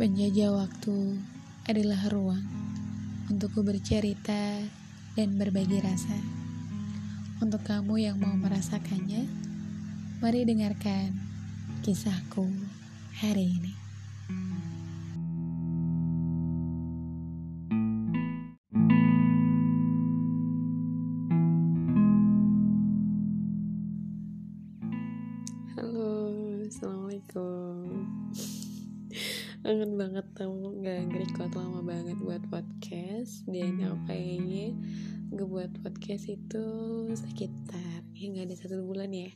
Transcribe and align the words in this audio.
Penjajah 0.00 0.56
waktu 0.56 1.20
adalah 1.68 2.08
ruang 2.08 2.40
untukku 3.28 3.60
bercerita 3.60 4.64
dan 5.12 5.36
berbagi 5.36 5.76
rasa. 5.76 6.16
Untuk 7.44 7.60
kamu 7.68 8.08
yang 8.08 8.16
mau 8.16 8.32
merasakannya, 8.32 9.28
mari 10.24 10.48
dengarkan 10.48 11.20
kisahku 11.84 12.48
hari 13.20 13.60
ini. 13.60 13.69
Podcast 36.10 36.42
itu 36.42 36.66
sekitar 37.14 38.02
ya 38.18 38.26
nggak 38.34 38.50
ada 38.50 38.56
satu 38.58 38.82
bulan 38.82 39.14
ya. 39.14 39.30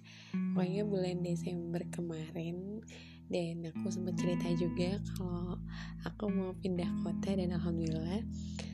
Pokoknya 0.59 0.82
bulan 0.82 1.23
Desember 1.23 1.78
kemarin 1.95 2.82
dan 3.30 3.70
aku 3.70 3.95
sempat 3.95 4.19
cerita 4.19 4.51
juga 4.59 4.98
kalau 5.15 5.62
aku 6.02 6.34
mau 6.34 6.51
pindah 6.59 6.91
kota 7.06 7.38
dan 7.38 7.55
alhamdulillah 7.55 8.27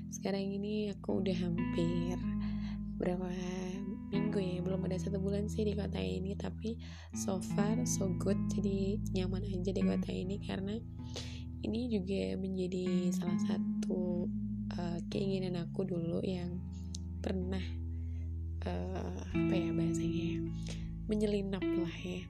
sekarang 0.09 0.49
ini 0.49 0.97
aku 0.97 1.21
udah 1.21 1.37
hampir 1.45 2.17
berapa 2.97 3.29
minggu 4.09 4.41
ya 4.41 4.65
belum 4.65 4.81
ada 4.89 4.97
satu 4.97 5.21
bulan 5.21 5.53
sih 5.53 5.69
di 5.69 5.77
kota 5.77 6.01
ini 6.01 6.33
tapi 6.41 6.81
so 7.13 7.37
far 7.53 7.77
so 7.85 8.09
good 8.17 8.41
jadi 8.49 8.97
nyaman 9.13 9.45
aja 9.45 9.77
di 9.77 9.85
kota 9.85 10.09
ini 10.09 10.41
karena 10.41 10.73
ini 11.69 11.93
juga 11.93 12.33
menjadi 12.41 13.13
salah 13.13 13.41
satu 13.45 14.25
uh, 14.73 14.99
keinginan 15.13 15.69
aku 15.69 15.85
dulu 15.85 16.25
yang 16.25 16.65
pernah 17.21 17.80
uh, 18.67 19.21
apa 19.33 19.55
ya 19.55 19.71
bahasanya 19.73 20.23
ya 20.37 20.39
menyelinap 21.11 21.65
lah 21.65 21.97
ya 22.03 22.23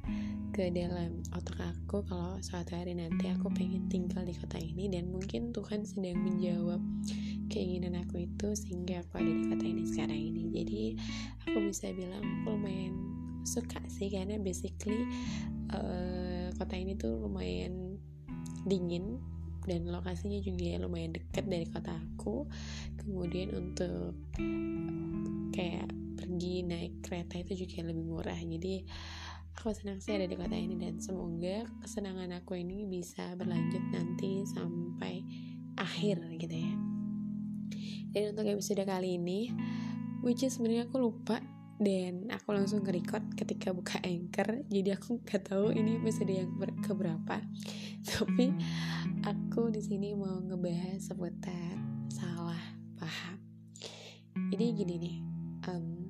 ke 0.50 0.66
dalam 0.74 1.22
otak 1.30 1.62
aku 1.62 2.02
kalau 2.10 2.36
suatu 2.42 2.74
hari 2.74 2.96
nanti 2.96 3.30
aku 3.30 3.52
pengen 3.54 3.86
tinggal 3.86 4.26
di 4.26 4.34
kota 4.34 4.58
ini 4.58 4.90
dan 4.90 5.08
mungkin 5.14 5.54
Tuhan 5.54 5.86
sedang 5.86 6.18
menjawab 6.20 6.82
keinginan 7.50 7.98
aku 7.98 8.24
itu 8.24 8.54
sehingga 8.54 9.02
aku 9.02 9.20
ada 9.20 9.30
di 9.30 9.44
kota 9.50 9.64
ini 9.66 9.84
sekarang 9.84 10.20
ini. 10.20 10.42
Jadi 10.54 10.82
aku 11.44 11.58
bisa 11.66 11.90
bilang 11.90 12.22
aku 12.22 12.54
lumayan 12.54 12.94
suka 13.42 13.82
sih 13.90 14.08
karena 14.08 14.38
basically 14.38 15.02
uh, 15.74 16.48
kota 16.54 16.74
ini 16.78 16.94
tuh 16.94 17.18
lumayan 17.26 17.98
dingin 18.64 19.18
dan 19.66 19.90
lokasinya 19.90 20.40
juga 20.40 20.80
lumayan 20.80 21.12
dekat 21.14 21.44
dari 21.50 21.66
kota 21.68 21.94
aku. 21.94 22.46
Kemudian 23.02 23.50
untuk 23.54 24.14
kayak 25.52 25.90
pergi 26.30 26.62
naik 26.62 27.02
kereta 27.02 27.42
itu 27.42 27.66
juga 27.66 27.82
lebih 27.90 28.06
murah. 28.06 28.38
Jadi 28.38 28.86
aku 29.58 29.74
senang 29.74 29.98
sih 29.98 30.14
ada 30.14 30.30
di 30.30 30.38
kota 30.38 30.54
ini 30.54 30.78
dan 30.78 31.02
semoga 31.02 31.66
kesenangan 31.82 32.38
aku 32.38 32.54
ini 32.54 32.86
bisa 32.86 33.34
berlanjut 33.34 33.82
nanti 33.90 34.46
sampai 34.46 35.26
akhir 35.74 36.22
gitu 36.38 36.54
ya. 36.54 36.74
Dan 38.14 38.22
untuk 38.30 38.46
episode 38.46 38.86
kali 38.86 39.18
ini 39.18 39.50
which 40.22 40.46
is 40.46 40.54
sebenarnya 40.54 40.86
aku 40.86 41.02
lupa 41.02 41.42
dan 41.82 42.30
aku 42.30 42.54
langsung 42.54 42.86
ke 42.86 42.94
record 42.94 43.26
ketika 43.34 43.74
buka 43.74 43.98
anchor. 44.06 44.62
Jadi 44.70 44.94
aku 44.94 45.18
nggak 45.26 45.50
tahu 45.50 45.74
ini 45.74 45.98
episode 45.98 46.30
yang 46.30 46.54
keberapa. 46.86 47.42
Tapi 48.06 48.54
aku 49.26 49.74
di 49.74 49.82
sini 49.82 50.14
mau 50.14 50.38
ngebahas 50.38 51.10
seputar 51.10 51.74
salah 52.06 52.78
paham. 52.94 53.34
Jadi 54.54 54.64
gini 54.78 54.94
nih 54.94 55.16
um, 55.68 56.09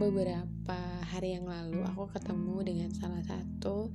beberapa 0.00 0.78
hari 1.08 1.36
yang 1.36 1.48
lalu 1.48 1.84
aku 1.84 2.08
ketemu 2.12 2.56
dengan 2.64 2.90
salah 2.92 3.22
satu 3.24 3.92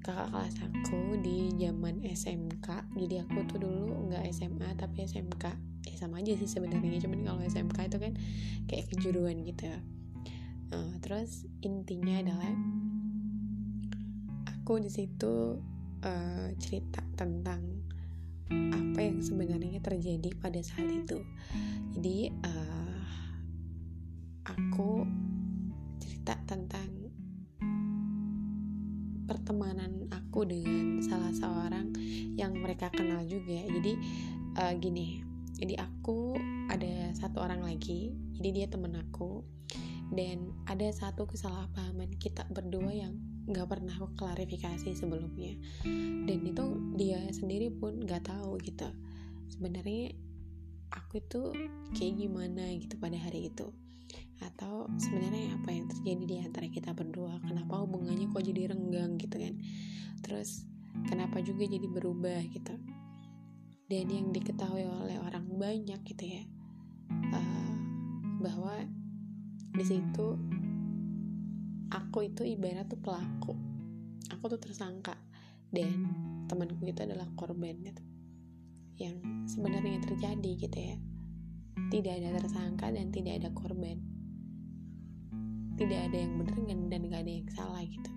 kakak 0.00 0.32
kelas 0.32 0.56
aku 0.64 1.20
di 1.20 1.52
zaman 1.60 2.00
SMK 2.02 2.96
jadi 2.96 3.28
aku 3.28 3.44
tuh 3.46 3.58
dulu 3.60 4.10
nggak 4.10 4.32
SMA 4.32 4.72
tapi 4.74 5.04
SMK 5.04 5.70
ya 5.86 5.94
sama 5.96 6.20
aja 6.20 6.36
sih 6.36 6.48
sebenarnya. 6.48 7.00
Cuman 7.00 7.24
kalau 7.24 7.40
SMK 7.44 7.78
itu 7.88 7.98
kan 8.00 8.12
kayak 8.68 8.86
kejuruan 8.92 9.40
gitu. 9.44 9.68
Uh, 10.70 10.94
terus 11.02 11.48
intinya 11.64 12.22
adalah 12.22 12.52
aku 14.46 14.78
di 14.78 14.90
situ 14.92 15.58
uh, 16.04 16.48
cerita 16.60 17.02
tentang 17.18 17.82
apa 18.50 18.98
yang 18.98 19.22
sebenarnya 19.22 19.78
terjadi 19.78 20.30
pada 20.38 20.58
saat 20.62 20.90
itu. 20.90 21.22
Jadi 21.94 22.34
uh, 22.42 22.79
aku 24.44 25.04
cerita 26.00 26.36
tentang 26.48 26.88
pertemanan 29.28 30.10
aku 30.10 30.42
dengan 30.42 30.98
salah 31.04 31.30
seorang 31.30 31.94
yang 32.34 32.56
mereka 32.58 32.90
kenal 32.90 33.22
juga. 33.26 33.62
Jadi 33.68 33.92
uh, 34.58 34.72
gini 34.78 35.22
jadi 35.60 35.76
aku 35.76 36.34
ada 36.72 37.12
satu 37.12 37.44
orang 37.44 37.60
lagi 37.60 38.16
jadi 38.40 38.64
dia 38.64 38.66
temen 38.72 38.96
aku 38.96 39.44
dan 40.10 40.50
ada 40.66 40.88
satu 40.90 41.28
kesalahpahaman 41.28 42.16
kita 42.18 42.48
berdua 42.50 42.90
yang 42.90 43.14
nggak 43.46 43.68
pernah 43.68 43.94
aku 43.94 44.14
klarifikasi 44.18 44.90
sebelumnya. 44.96 45.54
Dan 46.26 46.38
itu 46.42 46.66
dia 46.96 47.20
sendiri 47.30 47.70
pun 47.70 48.00
nggak 48.02 48.26
tahu 48.26 48.58
gitu 48.64 48.90
sebenarnya 49.50 50.14
aku 50.94 51.20
itu 51.20 51.42
kayak 51.94 52.14
gimana 52.16 52.64
gitu 52.78 52.94
pada 52.98 53.18
hari 53.18 53.50
itu 53.50 53.70
atau 54.40 54.88
sebenarnya 54.96 55.60
apa 55.60 55.68
yang 55.68 55.86
terjadi 55.92 56.24
di 56.24 56.36
antara 56.40 56.66
kita 56.72 56.96
berdua? 56.96 57.36
Kenapa 57.44 57.84
hubungannya 57.84 58.32
kok 58.32 58.40
jadi 58.40 58.72
renggang 58.72 59.20
gitu 59.20 59.36
kan? 59.36 59.54
Terus 60.24 60.64
kenapa 61.08 61.44
juga 61.44 61.68
jadi 61.68 61.84
berubah 61.84 62.40
gitu? 62.48 62.74
Dan 63.90 64.06
yang 64.08 64.32
diketahui 64.32 64.86
oleh 64.86 65.18
orang 65.20 65.44
banyak 65.58 66.00
gitu 66.06 66.24
ya 66.24 66.42
uh, 67.34 67.74
bahwa 68.40 68.86
di 69.74 69.84
situ 69.84 70.38
aku 71.90 72.30
itu 72.30 72.42
ibarat 72.46 72.88
tuh 72.88 73.00
pelaku. 73.02 73.52
Aku 74.30 74.48
tuh 74.48 74.60
tersangka. 74.62 75.18
Dan 75.70 76.06
temanku 76.50 76.82
itu 76.82 77.06
adalah 77.06 77.30
korban 77.38 77.78
gitu. 77.82 78.02
Yang 78.98 79.22
sebenarnya 79.54 80.02
terjadi 80.02 80.50
gitu 80.58 80.78
ya. 80.78 80.96
Tidak 81.90 82.14
ada 82.22 82.38
tersangka 82.42 82.90
dan 82.90 83.10
tidak 83.14 83.42
ada 83.42 83.50
korban 83.54 84.09
tidak 85.80 86.12
ada 86.12 86.16
yang 86.20 86.36
benar 86.36 86.60
dan 86.92 87.00
gak 87.08 87.22
ada 87.24 87.32
yang 87.40 87.48
salah 87.56 87.80
gitu. 87.88 88.10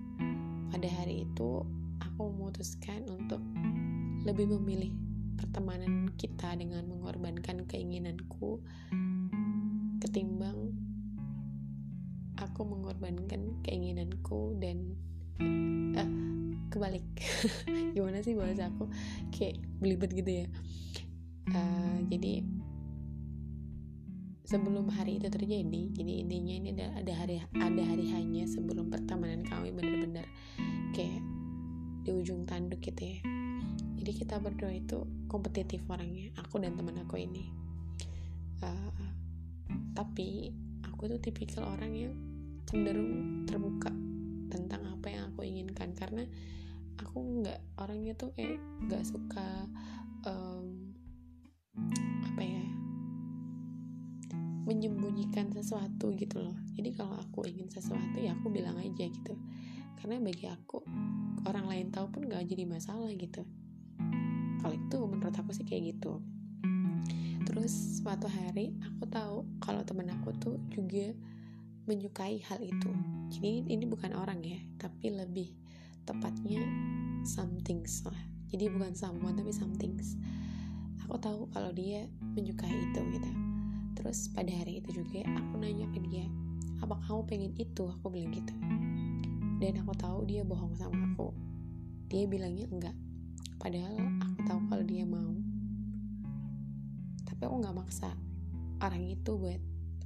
Pada 0.67 0.87
hari 0.99 1.23
itu 1.23 1.63
aku 2.03 2.19
memutuskan 2.27 3.07
untuk 3.07 3.39
lebih 4.27 4.51
memilih 4.51 4.91
pertemanan 5.39 6.11
kita 6.19 6.59
dengan 6.59 6.83
mengorbankan 6.91 7.63
keinginanku 7.63 8.59
ketimbang 10.03 10.75
aku 12.35 12.67
mengorbankan 12.67 13.55
keinginanku 13.63 14.59
dan 14.59 14.99
uh, 15.95 16.11
kebalik. 16.67 17.07
Gimana 17.95 18.19
sih 18.19 18.35
bahasa 18.35 18.67
aku? 18.67 18.91
Kayak 19.31 19.63
belibet 19.79 20.11
gitu 20.11 20.31
ya. 20.43 20.47
Uh, 21.47 22.03
jadi 22.11 22.43
sebelum 24.43 24.91
hari 24.91 25.23
itu 25.23 25.31
terjadi 25.31 25.81
jadi 25.95 26.13
intinya 26.27 26.53
ini 26.59 26.69
ada, 26.75 26.87
ada 26.99 27.13
hari 27.15 27.39
ada 27.55 27.83
hari 27.83 28.11
hanya 28.11 28.43
sebelum 28.43 28.91
pertemanan 28.91 29.47
kami 29.47 29.71
bener-bener 29.71 30.27
kayak 30.91 31.23
di 32.03 32.11
ujung 32.11 32.43
tanduk 32.43 32.83
gitu 32.83 33.15
ya. 33.15 33.19
Jadi 34.03 34.11
kita 34.11 34.35
berdua 34.43 34.75
itu 34.75 35.07
kompetitif 35.31 35.87
orangnya 35.87 36.35
aku 36.35 36.59
dan 36.59 36.75
teman 36.75 36.99
aku 36.99 37.23
ini. 37.23 37.47
Uh, 38.59 38.91
tapi 39.95 40.51
aku 40.83 41.07
tuh 41.07 41.19
tipikal 41.23 41.63
orang 41.63 41.91
yang 41.95 42.13
cenderung 42.67 43.47
terbuka 43.47 43.91
tentang 44.51 44.83
apa 44.91 45.07
yang 45.07 45.31
aku 45.31 45.47
inginkan 45.47 45.95
karena 45.95 46.27
aku 46.99 47.43
nggak 47.43 47.59
orangnya 47.79 48.13
tuh 48.19 48.35
kayak 48.35 48.59
nggak 48.87 49.03
suka 49.07 49.67
um, 50.27 50.72
menyembunyikan 54.63 55.51
sesuatu 55.51 56.15
gitu 56.15 56.39
loh. 56.39 56.55
Jadi 56.75 56.95
kalau 56.95 57.19
aku 57.19 57.43
ingin 57.47 57.67
sesuatu 57.67 58.15
ya 58.19 58.35
aku 58.35 58.47
bilang 58.47 58.79
aja 58.79 59.05
gitu. 59.07 59.35
Karena 59.99 60.19
bagi 60.23 60.47
aku 60.47 60.83
orang 61.47 61.67
lain 61.67 61.87
tahu 61.91 62.11
pun 62.11 62.27
gak 62.27 62.47
jadi 62.47 62.63
masalah 62.67 63.11
gitu. 63.11 63.43
Kalau 64.63 64.75
itu 64.75 64.97
menurut 65.03 65.35
aku 65.35 65.51
sih 65.51 65.67
kayak 65.67 65.95
gitu. 65.95 66.23
Terus 67.43 67.99
suatu 67.99 68.31
hari 68.31 68.71
aku 68.79 69.03
tahu 69.11 69.43
kalau 69.59 69.83
temen 69.83 70.07
aku 70.15 70.31
tuh 70.39 70.55
juga 70.71 71.11
menyukai 71.83 72.39
hal 72.47 72.63
itu. 72.63 72.91
Jadi 73.35 73.67
ini 73.67 73.83
bukan 73.83 74.15
orang 74.15 74.39
ya 74.39 74.59
tapi 74.79 75.11
lebih 75.11 75.51
tepatnya 76.07 76.63
somethings 77.27 78.07
lah. 78.07 78.19
Jadi 78.47 78.71
bukan 78.71 78.95
someone 78.95 79.35
tapi 79.35 79.51
somethings. 79.51 80.15
Aku 81.03 81.19
tahu 81.19 81.51
kalau 81.51 81.75
dia 81.75 82.07
menyukai 82.31 82.71
itu 82.71 83.01
gitu 83.11 83.52
terus 84.03 84.27
pada 84.35 84.51
hari 84.51 84.83
itu 84.83 84.99
juga 84.99 85.23
aku 85.23 85.63
nanya 85.63 85.87
ke 85.95 86.03
dia 86.03 86.27
apa 86.83 86.99
kamu 87.07 87.21
pengen 87.23 87.51
itu? 87.55 87.87
Aku 87.87 88.11
bilang 88.11 88.35
gitu. 88.35 88.51
Dan 89.63 89.79
aku 89.79 89.95
tahu 89.95 90.27
dia 90.27 90.43
bohong 90.43 90.75
sama 90.75 90.99
aku. 91.15 91.31
Dia 92.11 92.27
bilangnya 92.27 92.67
enggak. 92.67 92.95
Padahal 93.55 93.95
aku 94.19 94.39
tahu 94.43 94.59
kalau 94.67 94.83
dia 94.83 95.07
mau. 95.07 95.31
Tapi 97.23 97.41
aku 97.47 97.55
nggak 97.63 97.75
maksa 97.79 98.11
orang 98.83 99.07
itu 99.07 99.31
buat 99.39 99.61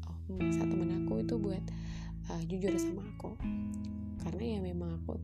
oh 0.06 0.18
memaksa 0.30 0.62
temen 0.70 0.94
aku 1.02 1.26
itu 1.26 1.36
buat 1.42 1.64
uh, 2.30 2.42
jujur 2.46 2.78
sama 2.78 3.02
aku. 3.18 3.34
Karena 4.22 4.44
ya 4.46 4.60
memang 4.62 5.02
aku 5.02 5.18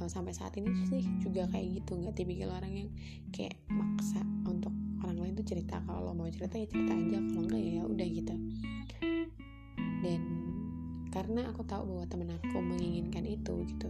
uh, 0.00 0.08
sampai 0.08 0.32
saat 0.32 0.56
ini 0.56 0.72
sih 0.88 1.04
juga 1.20 1.44
kayak 1.52 1.84
gitu. 1.84 2.00
Nggak 2.00 2.16
tipikal 2.16 2.56
orang 2.56 2.72
yang 2.72 2.90
kayak 3.36 3.60
maksa 3.68 4.24
cerita 5.46 5.78
kalau 5.86 6.10
lo 6.10 6.12
mau 6.12 6.26
cerita 6.26 6.58
ya 6.58 6.66
cerita 6.66 6.92
aja 6.92 7.18
kalau 7.22 7.46
enggak 7.46 7.62
ya, 7.62 7.82
udah 7.86 8.08
gitu. 8.10 8.34
Dan 10.02 10.20
karena 11.14 11.48
aku 11.48 11.62
tahu 11.64 11.86
bahwa 11.86 12.04
temen 12.10 12.30
aku 12.34 12.58
menginginkan 12.60 13.24
itu 13.24 13.54
gitu. 13.70 13.88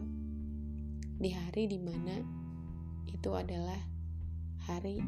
Di 1.16 1.32
hari 1.32 1.66
di 1.66 1.80
mana 1.80 2.20
itu 3.08 3.32
adalah 3.32 3.80
hari 4.68 5.00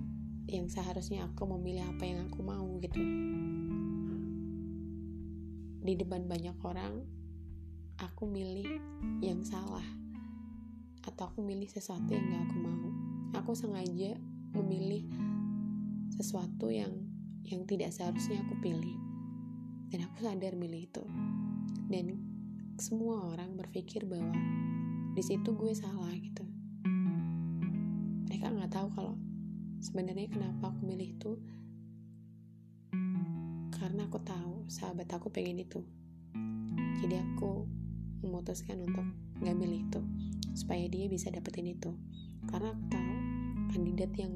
yang 0.48 0.72
seharusnya 0.72 1.28
aku 1.28 1.44
memilih 1.44 1.84
apa 1.84 2.08
yang 2.08 2.24
aku 2.24 2.40
mau 2.40 2.66
gitu. 2.80 2.98
Di 5.84 5.92
depan 5.94 6.24
banyak 6.24 6.56
orang 6.64 7.04
aku 8.00 8.24
milih 8.24 8.80
yang 9.20 9.44
salah 9.44 9.84
atau 11.04 11.28
aku 11.28 11.44
milih 11.44 11.68
sesuatu 11.68 12.08
yang 12.08 12.24
gak 12.32 12.42
aku 12.48 12.56
mau. 12.64 12.88
Aku 13.44 13.52
sengaja 13.52 14.16
memilih 14.56 15.04
sesuatu 16.18 16.66
yang 16.74 16.90
yang 17.46 17.62
tidak 17.64 17.94
seharusnya 17.94 18.42
aku 18.42 18.58
pilih. 18.58 18.98
Dan 19.88 20.04
aku 20.04 20.26
sadar 20.26 20.58
milih 20.58 20.90
itu. 20.90 21.04
Dan 21.86 22.18
semua 22.76 23.24
orang 23.30 23.54
berpikir 23.54 24.04
bahwa 24.04 24.34
di 25.14 25.22
situ 25.22 25.54
gue 25.54 25.72
salah 25.72 26.10
gitu. 26.18 26.44
Mereka 28.28 28.50
nggak 28.50 28.74
tahu 28.74 28.88
kalau 28.92 29.14
sebenarnya 29.78 30.28
kenapa 30.28 30.74
aku 30.74 30.80
milih 30.84 31.08
itu. 31.14 31.32
Karena 33.78 34.10
aku 34.10 34.18
tahu 34.20 34.66
sahabat 34.66 35.08
aku 35.14 35.30
pengen 35.30 35.62
itu. 35.62 35.80
Jadi 36.98 37.14
aku 37.14 37.64
memutuskan 38.26 38.82
untuk 38.82 39.06
nggak 39.38 39.56
milih 39.56 39.86
itu 39.86 40.02
supaya 40.52 40.84
dia 40.90 41.06
bisa 41.06 41.30
dapetin 41.30 41.70
itu. 41.70 41.94
Karena 42.50 42.74
aku 42.74 42.82
tahu 42.90 43.14
kandidat 43.72 44.12
yang 44.18 44.34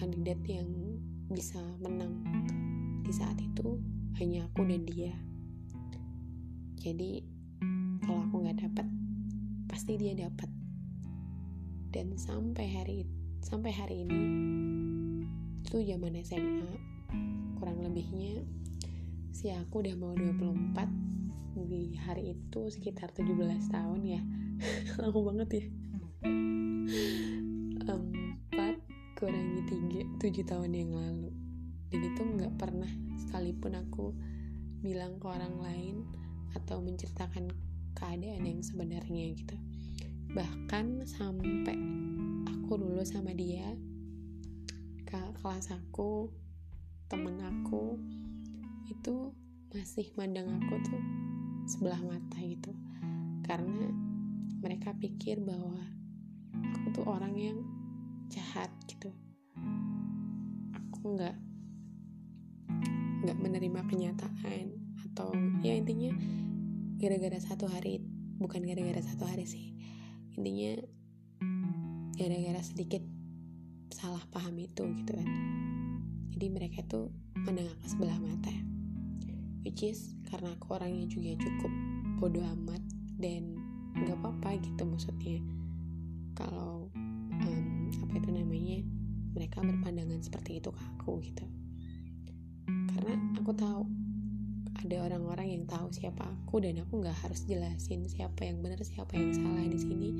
kandidat 0.00 0.40
yang 0.48 0.64
bisa 1.28 1.60
menang 1.76 2.24
di 3.04 3.12
saat 3.12 3.36
itu 3.36 3.76
hanya 4.16 4.48
aku 4.48 4.64
dan 4.64 4.88
dia. 4.88 5.12
Jadi 6.80 7.20
kalau 8.00 8.24
aku 8.24 8.36
nggak 8.40 8.64
dapat 8.64 8.88
pasti 9.68 10.00
dia 10.00 10.16
dapat 10.16 10.48
dan 11.92 12.16
sampai 12.16 12.64
hari 12.72 12.98
sampai 13.44 13.76
hari 13.76 14.08
ini 14.08 14.24
itu 15.68 15.84
zaman 15.84 16.16
SMA 16.24 16.72
kurang 17.60 17.84
lebihnya 17.84 18.40
si 19.36 19.52
aku 19.52 19.84
udah 19.84 19.94
mau 20.00 20.16
24 20.16 21.60
di 21.68 21.92
hari 22.00 22.32
itu 22.32 22.72
sekitar 22.72 23.12
17 23.12 23.36
tahun 23.68 24.00
ya. 24.00 24.22
Lama 25.04 25.20
banget 25.28 25.48
ya 25.60 25.64
tujuh 30.20 30.44
tahun 30.44 30.76
yang 30.76 30.92
lalu. 30.92 31.32
Dan 31.88 32.00
itu 32.04 32.20
nggak 32.20 32.60
pernah 32.60 32.92
sekalipun 33.24 33.72
aku 33.72 34.12
bilang 34.84 35.16
ke 35.16 35.26
orang 35.26 35.56
lain 35.56 35.96
atau 36.52 36.84
menceritakan 36.84 37.48
keadaan 37.96 38.44
yang 38.44 38.60
sebenarnya 38.60 39.32
gitu. 39.32 39.56
Bahkan 40.36 41.08
sampai 41.08 41.76
aku 42.52 42.72
dulu 42.76 43.00
sama 43.00 43.32
dia 43.32 43.72
ke 45.08 45.20
kelas 45.40 45.72
aku 45.72 46.28
temen 47.08 47.40
aku 47.40 47.96
itu 48.92 49.32
masih 49.72 50.06
mandang 50.20 50.52
aku 50.52 50.84
tuh 50.84 51.02
sebelah 51.64 51.98
mata 52.04 52.38
gitu. 52.44 52.76
Karena 53.48 53.88
mereka 54.60 54.92
pikir 55.00 55.40
bahwa 55.40 55.80
aku 56.76 56.86
tuh 56.92 57.08
orang 57.08 57.34
yang 57.40 57.58
jahat 58.28 58.68
gitu 58.84 59.10
aku 61.00 61.16
nggak 61.16 61.32
nggak 63.24 63.38
menerima 63.40 63.80
kenyataan 63.88 64.76
atau 65.08 65.32
ya 65.64 65.72
intinya 65.72 66.12
gara-gara 67.00 67.40
satu 67.40 67.72
hari 67.72 68.04
bukan 68.36 68.60
gara-gara 68.68 69.00
satu 69.00 69.24
hari 69.24 69.48
sih. 69.48 69.72
Intinya 70.36 70.76
gara-gara 72.20 72.60
sedikit 72.60 73.00
salah 73.88 74.20
paham 74.28 74.60
itu 74.60 74.84
gitu 75.00 75.16
kan. 75.16 75.24
Jadi 76.36 76.46
mereka 76.52 76.84
tuh 76.84 77.08
menengah 77.32 77.80
ke 77.80 77.86
sebelah 77.88 78.20
mata. 78.20 78.52
Which 79.64 79.80
is 79.80 80.12
karena 80.28 80.52
aku 80.52 80.76
orangnya 80.76 81.08
juga 81.08 81.32
cukup 81.40 81.72
bodoh 82.20 82.44
amat 82.44 82.84
dan 83.16 83.56
nggak 83.96 84.20
apa-apa 84.20 84.60
gitu 84.60 84.84
maksudnya. 84.84 85.40
Kalau 86.36 86.92
um, 87.40 87.88
apa 87.88 88.14
itu 88.20 88.28
namanya 88.36 88.99
mereka 89.34 89.62
berpandangan 89.62 90.20
seperti 90.22 90.58
itu 90.58 90.70
ke 90.74 90.80
aku 90.96 91.22
gitu. 91.22 91.44
Karena 92.66 93.14
aku 93.38 93.52
tahu 93.54 93.82
ada 94.80 94.96
orang-orang 95.04 95.60
yang 95.60 95.64
tahu 95.68 95.92
siapa 95.92 96.24
aku 96.24 96.64
dan 96.64 96.80
aku 96.80 97.04
nggak 97.04 97.16
harus 97.20 97.44
jelasin 97.44 98.08
siapa 98.08 98.48
yang 98.48 98.64
benar 98.64 98.80
siapa 98.80 99.12
yang 99.12 99.36
salah 99.36 99.66
di 99.66 99.80
sini. 99.80 100.10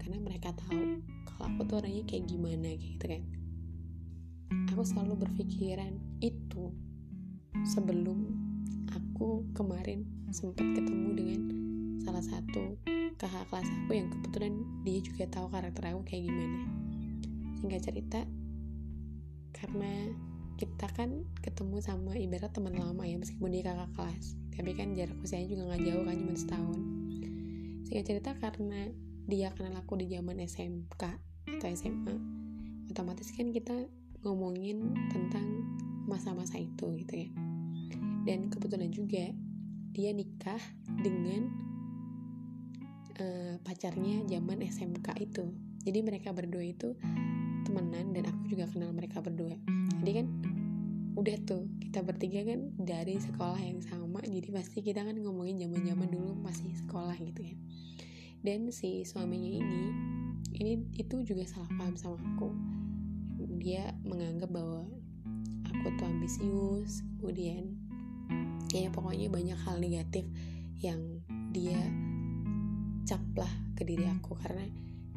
Karena 0.00 0.18
mereka 0.22 0.54
tahu 0.56 1.04
kalau 1.28 1.44
aku 1.52 1.60
tuh 1.68 1.76
orangnya 1.84 2.04
kayak 2.08 2.24
gimana 2.24 2.72
gitu 2.78 3.04
kan. 3.04 3.22
Aku 4.72 4.82
selalu 4.86 5.28
berpikiran 5.28 5.92
itu 6.24 6.72
sebelum 7.68 8.32
aku 8.94 9.44
kemarin 9.52 10.06
sempat 10.30 10.64
ketemu 10.72 11.08
dengan 11.12 11.40
salah 12.00 12.24
satu 12.24 12.78
kakak 13.18 13.44
kelas 13.50 13.68
aku 13.82 13.90
yang 13.98 14.08
kebetulan 14.08 14.54
dia 14.86 14.98
juga 15.02 15.24
tahu 15.28 15.46
karakter 15.50 15.90
aku 15.90 16.00
kayak 16.06 16.30
gimana. 16.30 16.58
Singkat 17.58 17.80
cerita 17.82 18.20
karena 19.54 20.12
kita 20.58 20.90
kan 20.90 21.22
ketemu 21.38 21.78
sama 21.78 22.18
ibarat 22.18 22.50
teman 22.50 22.74
lama 22.74 23.06
ya 23.06 23.14
meskipun 23.14 23.54
dia 23.54 23.62
kakak 23.62 23.90
kelas. 23.94 24.34
Tapi 24.58 24.70
kan 24.74 24.92
jarak 24.98 25.14
usianya 25.22 25.46
juga 25.54 25.62
nggak 25.70 25.82
jauh 25.86 26.02
kan 26.02 26.16
cuma 26.18 26.34
setahun. 26.34 26.80
Singkat 27.86 28.04
cerita 28.04 28.30
karena 28.42 28.80
dia 29.30 29.54
kenal 29.54 29.78
aku 29.78 29.94
di 30.00 30.10
zaman 30.10 30.42
SMK 30.42 31.02
atau 31.58 31.68
SMA 31.72 32.16
otomatis 32.88 33.28
kan 33.36 33.52
kita 33.52 33.86
ngomongin 34.24 34.96
tentang 35.12 35.46
masa-masa 36.08 36.58
itu 36.58 36.96
gitu 36.98 37.14
ya. 37.14 37.28
Dan 38.26 38.50
kebetulan 38.50 38.90
juga 38.90 39.30
dia 39.94 40.10
nikah 40.10 40.60
dengan 41.00 41.48
uh, 43.20 43.54
pacarnya 43.62 44.24
zaman 44.26 44.64
SMK 44.64 45.06
itu. 45.22 45.54
Jadi 45.86 45.98
mereka 46.02 46.34
berdua 46.34 46.64
itu 46.66 46.98
temenan 47.66 48.14
dan 48.14 48.30
aku 48.30 48.54
juga 48.54 48.68
kenal 48.70 48.90
mereka 48.92 49.22
berdua. 49.22 49.56
Jadi 50.02 50.12
kan 50.22 50.26
udah 51.18 51.36
tuh 51.42 51.66
kita 51.82 52.06
bertiga 52.06 52.46
kan 52.46 52.70
dari 52.78 53.18
sekolah 53.18 53.58
yang 53.58 53.82
sama 53.82 54.22
jadi 54.22 54.54
pasti 54.54 54.86
kita 54.86 55.02
kan 55.02 55.18
ngomongin 55.18 55.58
zaman 55.58 55.82
zaman 55.82 56.08
dulu 56.14 56.30
masih 56.38 56.70
sekolah 56.78 57.18
gitu 57.18 57.42
ya 57.42 57.58
dan 58.46 58.70
si 58.70 59.02
suaminya 59.02 59.50
ini 59.50 59.82
ini 60.54 60.78
itu 60.94 61.22
juga 61.26 61.44
salah 61.46 61.70
paham 61.74 61.94
sama 61.98 62.18
aku. 62.34 62.50
Dia 63.58 63.94
menganggap 64.06 64.50
bahwa 64.50 64.86
aku 65.66 65.86
tuh 65.98 66.06
ambisius 66.06 67.02
kemudian 67.18 67.74
ya 68.70 68.90
pokoknya 68.90 69.28
banyak 69.30 69.58
hal 69.58 69.76
negatif 69.82 70.26
yang 70.78 70.98
dia 71.50 71.78
cap 73.08 73.22
lah 73.34 73.50
ke 73.74 73.82
diri 73.82 74.06
aku 74.06 74.36
karena 74.38 74.66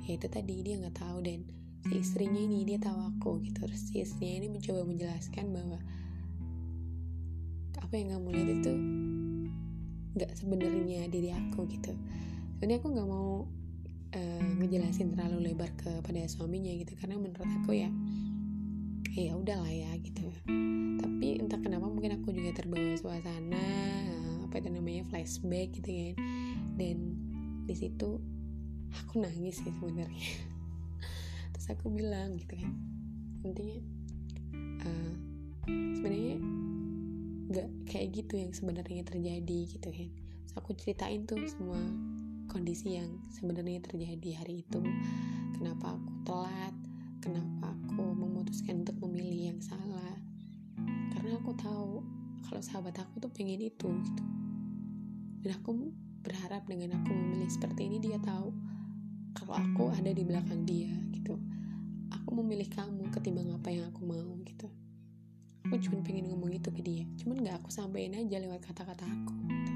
ya 0.08 0.18
itu 0.18 0.28
tadi 0.32 0.64
dia 0.66 0.80
nggak 0.82 0.98
tahu 0.98 1.22
dan 1.22 1.46
si 1.88 1.94
istrinya 1.98 2.38
ini 2.38 2.64
dia 2.68 2.78
tahu 2.78 3.00
aku 3.16 3.42
gitu. 3.46 3.66
Terus 3.66 3.82
si 3.90 4.06
istrinya 4.06 4.46
ini 4.46 4.48
mencoba 4.54 4.82
menjelaskan 4.86 5.46
bahwa 5.50 5.80
apa 7.82 7.94
yang 7.98 8.10
kamu 8.16 8.28
lihat 8.32 8.50
itu 8.62 8.74
nggak 10.12 10.32
sebenarnya 10.38 11.10
diri 11.10 11.30
aku 11.34 11.66
gitu. 11.68 11.94
Sebenarnya 12.58 12.78
aku 12.80 12.88
nggak 12.94 13.10
mau 13.10 13.32
uh, 14.14 14.44
ngejelasin 14.62 15.18
terlalu 15.18 15.52
lebar 15.52 15.72
kepada 15.76 16.22
suaminya 16.30 16.72
gitu. 16.78 16.94
Karena 16.96 17.18
menurut 17.18 17.50
aku 17.62 17.74
ya 17.74 17.90
ya 19.12 19.36
udahlah 19.36 19.72
ya 19.72 19.92
gitu. 20.00 20.30
Tapi 21.02 21.42
entah 21.42 21.60
kenapa 21.60 21.90
mungkin 21.90 22.22
aku 22.22 22.32
juga 22.32 22.56
terbawa 22.56 22.96
suasana 22.96 23.68
apa 24.46 24.56
itu 24.62 24.70
namanya 24.70 25.04
flashback 25.10 25.74
gitu 25.82 25.90
kan. 25.90 26.16
Dan 26.78 26.98
di 27.66 27.76
situ 27.76 28.20
aku 28.92 29.24
nangis 29.24 29.64
sih 29.64 29.72
sebenarnya 29.72 30.32
terus 31.62 31.78
aku 31.78 31.94
bilang 31.94 32.42
gitu 32.42 32.58
kan. 32.58 32.74
Intinya 33.46 33.78
uh, 34.82 35.14
sebenarnya 35.70 36.42
nggak 37.54 37.70
kayak 37.86 38.08
gitu 38.18 38.34
yang 38.42 38.50
sebenarnya 38.50 39.06
terjadi 39.06 39.60
gitu 39.70 39.94
kan. 39.94 40.10
Terus 40.10 40.54
aku 40.58 40.74
ceritain 40.74 41.22
tuh 41.30 41.38
semua 41.46 41.78
kondisi 42.50 42.98
yang 42.98 43.14
sebenarnya 43.30 43.78
terjadi 43.86 44.42
hari 44.42 44.66
itu. 44.66 44.82
Kenapa 45.54 45.94
aku 45.94 46.10
telat 46.26 46.74
kenapa 47.22 47.78
aku 47.94 48.10
memutuskan 48.10 48.82
untuk 48.82 48.98
memilih 49.06 49.54
yang 49.54 49.62
salah. 49.62 50.18
Karena 51.14 51.38
aku 51.38 51.54
tahu 51.62 52.02
kalau 52.50 52.62
sahabat 52.66 52.98
aku 53.06 53.22
tuh 53.22 53.30
pengen 53.30 53.62
itu 53.62 53.90
gitu. 54.02 54.24
Dan 55.46 55.62
aku 55.62 55.94
berharap 56.26 56.66
dengan 56.66 56.98
aku 56.98 57.14
memilih 57.14 57.54
seperti 57.54 57.86
ini 57.86 58.02
dia 58.02 58.18
tahu 58.18 58.50
kalau 59.38 59.54
aku 59.62 59.94
ada 59.94 60.10
di 60.10 60.26
belakang 60.26 60.66
dia 60.66 60.90
gitu 61.14 61.51
aku 62.32 62.48
memilih 62.48 62.72
kamu 62.72 63.12
ketimbang 63.12 63.52
apa 63.52 63.76
yang 63.76 63.92
aku 63.92 64.08
mau 64.08 64.40
gitu. 64.48 64.72
Aku 65.68 65.76
cuma 65.84 66.00
pengen 66.00 66.32
ngomong 66.32 66.56
itu 66.56 66.72
ke 66.72 66.80
dia. 66.80 67.04
Cuman 67.20 67.44
gak 67.44 67.60
aku 67.60 67.76
sampaikan 67.76 68.24
aja 68.24 68.40
lewat 68.40 68.64
kata-kata 68.64 69.04
aku 69.04 69.36
gitu. 69.52 69.74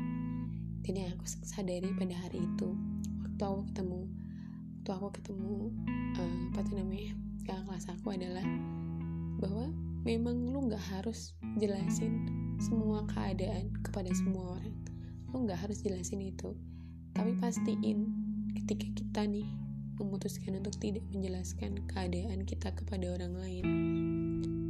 dan 0.88 0.94
yang 0.96 1.12
aku 1.20 1.28
sadari 1.44 1.92
pada 2.00 2.16
hari 2.16 2.40
itu 2.40 2.72
waktu 3.28 3.44
aku 3.44 3.60
ketemu 3.68 4.00
waktu 4.72 4.92
aku 4.96 5.08
ketemu 5.20 5.56
uh, 6.16 6.40
apa 6.56 6.60
tuh 6.64 6.76
namanya 6.80 7.12
kakak 7.44 7.64
kelas 7.68 7.86
aku 7.92 8.08
adalah 8.16 8.48
bahwa 9.44 9.68
memang 10.08 10.48
lu 10.48 10.72
gak 10.72 10.86
harus 10.96 11.36
jelasin 11.60 12.24
semua 12.64 13.04
keadaan 13.12 13.68
kepada 13.84 14.16
semua 14.16 14.56
orang. 14.56 14.72
Lu 15.36 15.44
nggak 15.44 15.60
harus 15.60 15.84
jelasin 15.84 16.24
itu. 16.24 16.56
Tapi 17.12 17.36
pastiin 17.36 18.08
ketika 18.56 18.88
kita 18.96 19.28
nih 19.28 19.65
memutuskan 19.98 20.60
untuk 20.60 20.76
tidak 20.78 21.04
menjelaskan 21.12 21.84
keadaan 21.90 22.44
kita 22.44 22.72
kepada 22.76 23.16
orang 23.16 23.34
lain. 23.36 23.66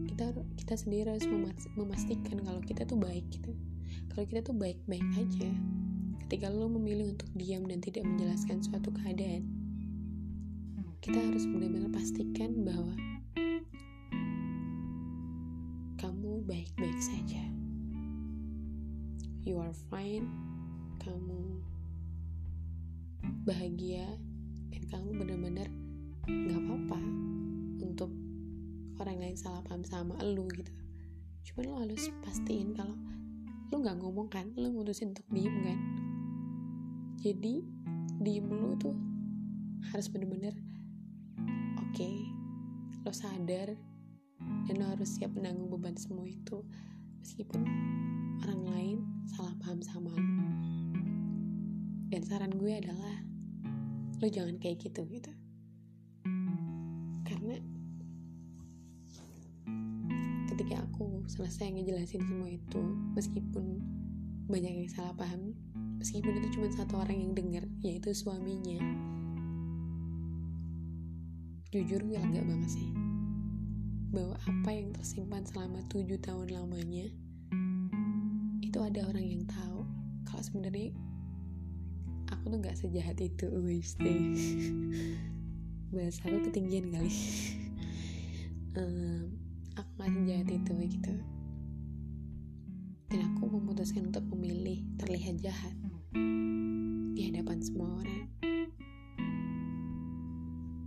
Kita 0.09 0.31
kita 0.57 0.73
sendiri 0.79 1.11
harus 1.17 1.27
memastikan 1.75 2.39
kalau 2.45 2.61
kita 2.63 2.87
tuh 2.87 2.97
baik 2.97 3.27
gitu. 3.29 3.51
Kalau 4.13 4.23
kita 4.25 4.41
tuh 4.47 4.55
baik-baik 4.55 5.05
aja 5.19 5.49
ketika 6.25 6.49
lo 6.49 6.65
memilih 6.71 7.13
untuk 7.13 7.29
diam 7.37 7.67
dan 7.69 7.83
tidak 7.83 8.01
menjelaskan 8.07 8.63
suatu 8.65 8.89
keadaan 8.89 9.65
kita 11.05 11.21
harus 11.21 11.45
benar-benar 11.45 11.93
pastikan 11.93 12.65
bahwa 12.65 12.97
kamu 16.01 16.41
baik-baik 16.49 16.97
saja. 16.97 17.45
You 19.45 19.61
are 19.61 19.77
fine. 19.93 20.25
Kamu 20.97 21.61
bahagia 23.45 24.17
kamu 24.89 25.09
benar-benar 25.17 25.67
nggak 26.25 26.59
apa-apa 26.61 26.99
untuk 27.81 28.11
orang 29.01 29.17
lain 29.21 29.37
salah 29.37 29.61
paham 29.65 29.85
sama 29.85 30.17
lu 30.21 30.45
gitu. 30.53 30.71
Cuman 31.45 31.63
lo 31.69 31.75
harus 31.85 32.09
pastiin 32.25 32.73
kalau 32.73 32.97
lu 33.73 33.81
nggak 33.81 33.97
ngomong 34.01 34.29
kan 34.29 34.49
lu 34.57 34.73
mutusin 34.73 35.13
untuk 35.13 35.25
diem 35.29 35.55
kan. 35.65 35.79
Jadi 37.21 37.65
diem 38.21 38.45
lu 38.45 38.77
tuh 38.77 38.95
harus 39.93 40.09
bener-bener 40.09 40.53
oke 41.77 41.93
okay, 41.93 42.29
lo 43.05 43.13
sadar 43.13 43.77
dan 44.65 44.75
lo 44.77 44.85
harus 44.93 45.17
siap 45.17 45.33
menanggung 45.33 45.69
beban 45.69 45.97
semua 45.97 46.25
itu. 46.25 46.61
Meskipun 47.25 47.65
orang 48.45 48.61
lain 48.69 48.97
salah 49.25 49.53
paham 49.61 49.81
sama 49.81 50.13
lo 50.13 50.25
dan 52.15 52.21
saran 52.21 52.53
gue 52.53 52.69
adalah 52.69 53.24
lo 54.23 54.27
jangan 54.31 54.55
kayak 54.61 54.79
gitu 54.79 55.03
gitu. 55.11 55.31
Karena 57.27 57.59
ketika 60.51 60.87
aku 60.87 61.27
selesai 61.27 61.75
ngejelasin 61.75 62.23
semua 62.23 62.47
itu 62.47 62.81
meskipun 63.11 63.83
banyak 64.47 64.85
yang 64.85 64.89
salah 64.93 65.11
paham 65.17 65.51
meskipun 65.99 66.37
itu 66.39 66.59
cuma 66.59 66.69
satu 66.71 67.01
orang 67.01 67.17
yang 67.17 67.33
dengar 67.33 67.65
yaitu 67.81 68.13
suaminya 68.13 68.79
jujur 71.75 71.99
gue 72.07 72.15
lega 72.15 72.39
banget 72.39 72.71
sih. 72.71 72.89
Bahwa 74.15 74.39
apa 74.47 74.71
yang 74.71 74.95
tersimpan 74.95 75.43
selama 75.43 75.83
tujuh 75.91 76.15
tahun 76.23 76.55
lamanya 76.55 77.11
itu 78.63 78.79
ada 78.79 79.03
orang 79.11 79.27
yang 79.27 79.43
tahu 79.43 79.83
kalau 80.23 80.39
sebenarnya 80.39 80.95
aku 82.31 82.43
tuh 82.49 82.59
nggak 82.61 82.77
sejahat 82.77 83.17
itu 83.21 83.49
wis 83.61 83.97
bahasa 85.93 86.27
aku 86.27 86.49
ketinggian 86.51 86.91
kali. 86.91 87.13
Um, 88.75 89.31
aku 89.79 89.89
nggak 89.95 90.11
sejahat 90.11 90.49
itu 90.51 90.73
gitu. 90.91 91.13
Dan 93.07 93.19
aku 93.31 93.47
memutuskan 93.47 94.11
untuk 94.11 94.25
memilih 94.35 94.83
terlihat 94.99 95.39
jahat 95.39 95.73
di 97.15 97.21
hadapan 97.31 97.57
semua 97.63 98.03
orang. 98.03 98.27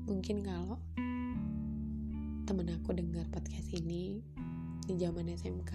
Mungkin 0.04 0.44
kalau 0.44 0.76
temen 2.48 2.68
aku 2.72 2.96
dengar 2.96 3.28
podcast 3.28 3.72
ini 3.76 4.24
di 4.88 4.96
zaman 4.96 5.28
SMK 5.28 5.72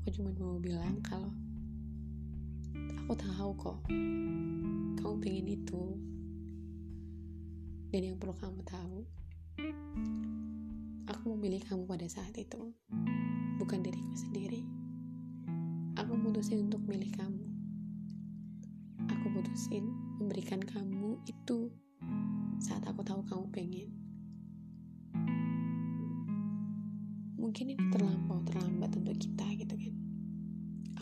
aku 0.00 0.08
cuma 0.14 0.30
mau 0.38 0.54
bilang 0.62 1.02
kalau 1.02 1.34
aku 3.04 3.12
tahu 3.18 3.50
kok. 3.58 3.78
Kamu 5.00 5.14
pengen 5.20 5.46
itu. 5.50 5.82
Dan 7.90 8.00
yang 8.06 8.16
perlu 8.22 8.34
kamu 8.38 8.60
tahu 8.62 9.02
aku 11.10 11.36
memilih 11.36 11.60
kamu 11.66 11.84
pada 11.84 12.06
saat 12.06 12.32
itu. 12.38 12.70
Bukan 13.58 13.82
diriku 13.82 14.14
sendiri. 14.14 14.62
Aku 15.98 16.16
mutusin 16.16 16.70
untuk 16.70 16.80
milih 16.86 17.12
kamu. 17.12 17.44
Aku 19.10 19.26
putusin 19.34 19.90
memberikan 20.22 20.62
kamu 20.62 21.18
itu 21.26 21.68
saat 22.62 22.86
aku 22.86 23.02
tahu 23.02 23.20
kamu 23.26 23.44
pengen. 23.50 23.90
Mungkin 27.36 27.74
ini 27.74 27.84
terlampau 27.90 28.40
terlambat 28.46 28.94
untuk 28.94 29.18
kita 29.18 29.49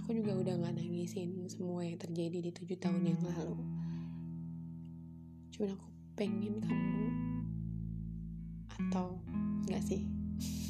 aku 0.08 0.24
juga 0.24 0.40
udah 0.40 0.54
gak 0.64 0.72
nangisin 0.80 1.36
semua 1.52 1.84
yang 1.84 2.00
terjadi 2.00 2.40
di 2.40 2.48
tujuh 2.48 2.80
tahun 2.80 3.12
yang 3.12 3.20
lalu. 3.20 3.60
Cuman 5.52 5.76
aku 5.76 5.88
pengen 6.16 6.64
kamu 6.64 7.08
atau 8.72 9.20
enggak 9.68 9.84
sih? 9.84 10.08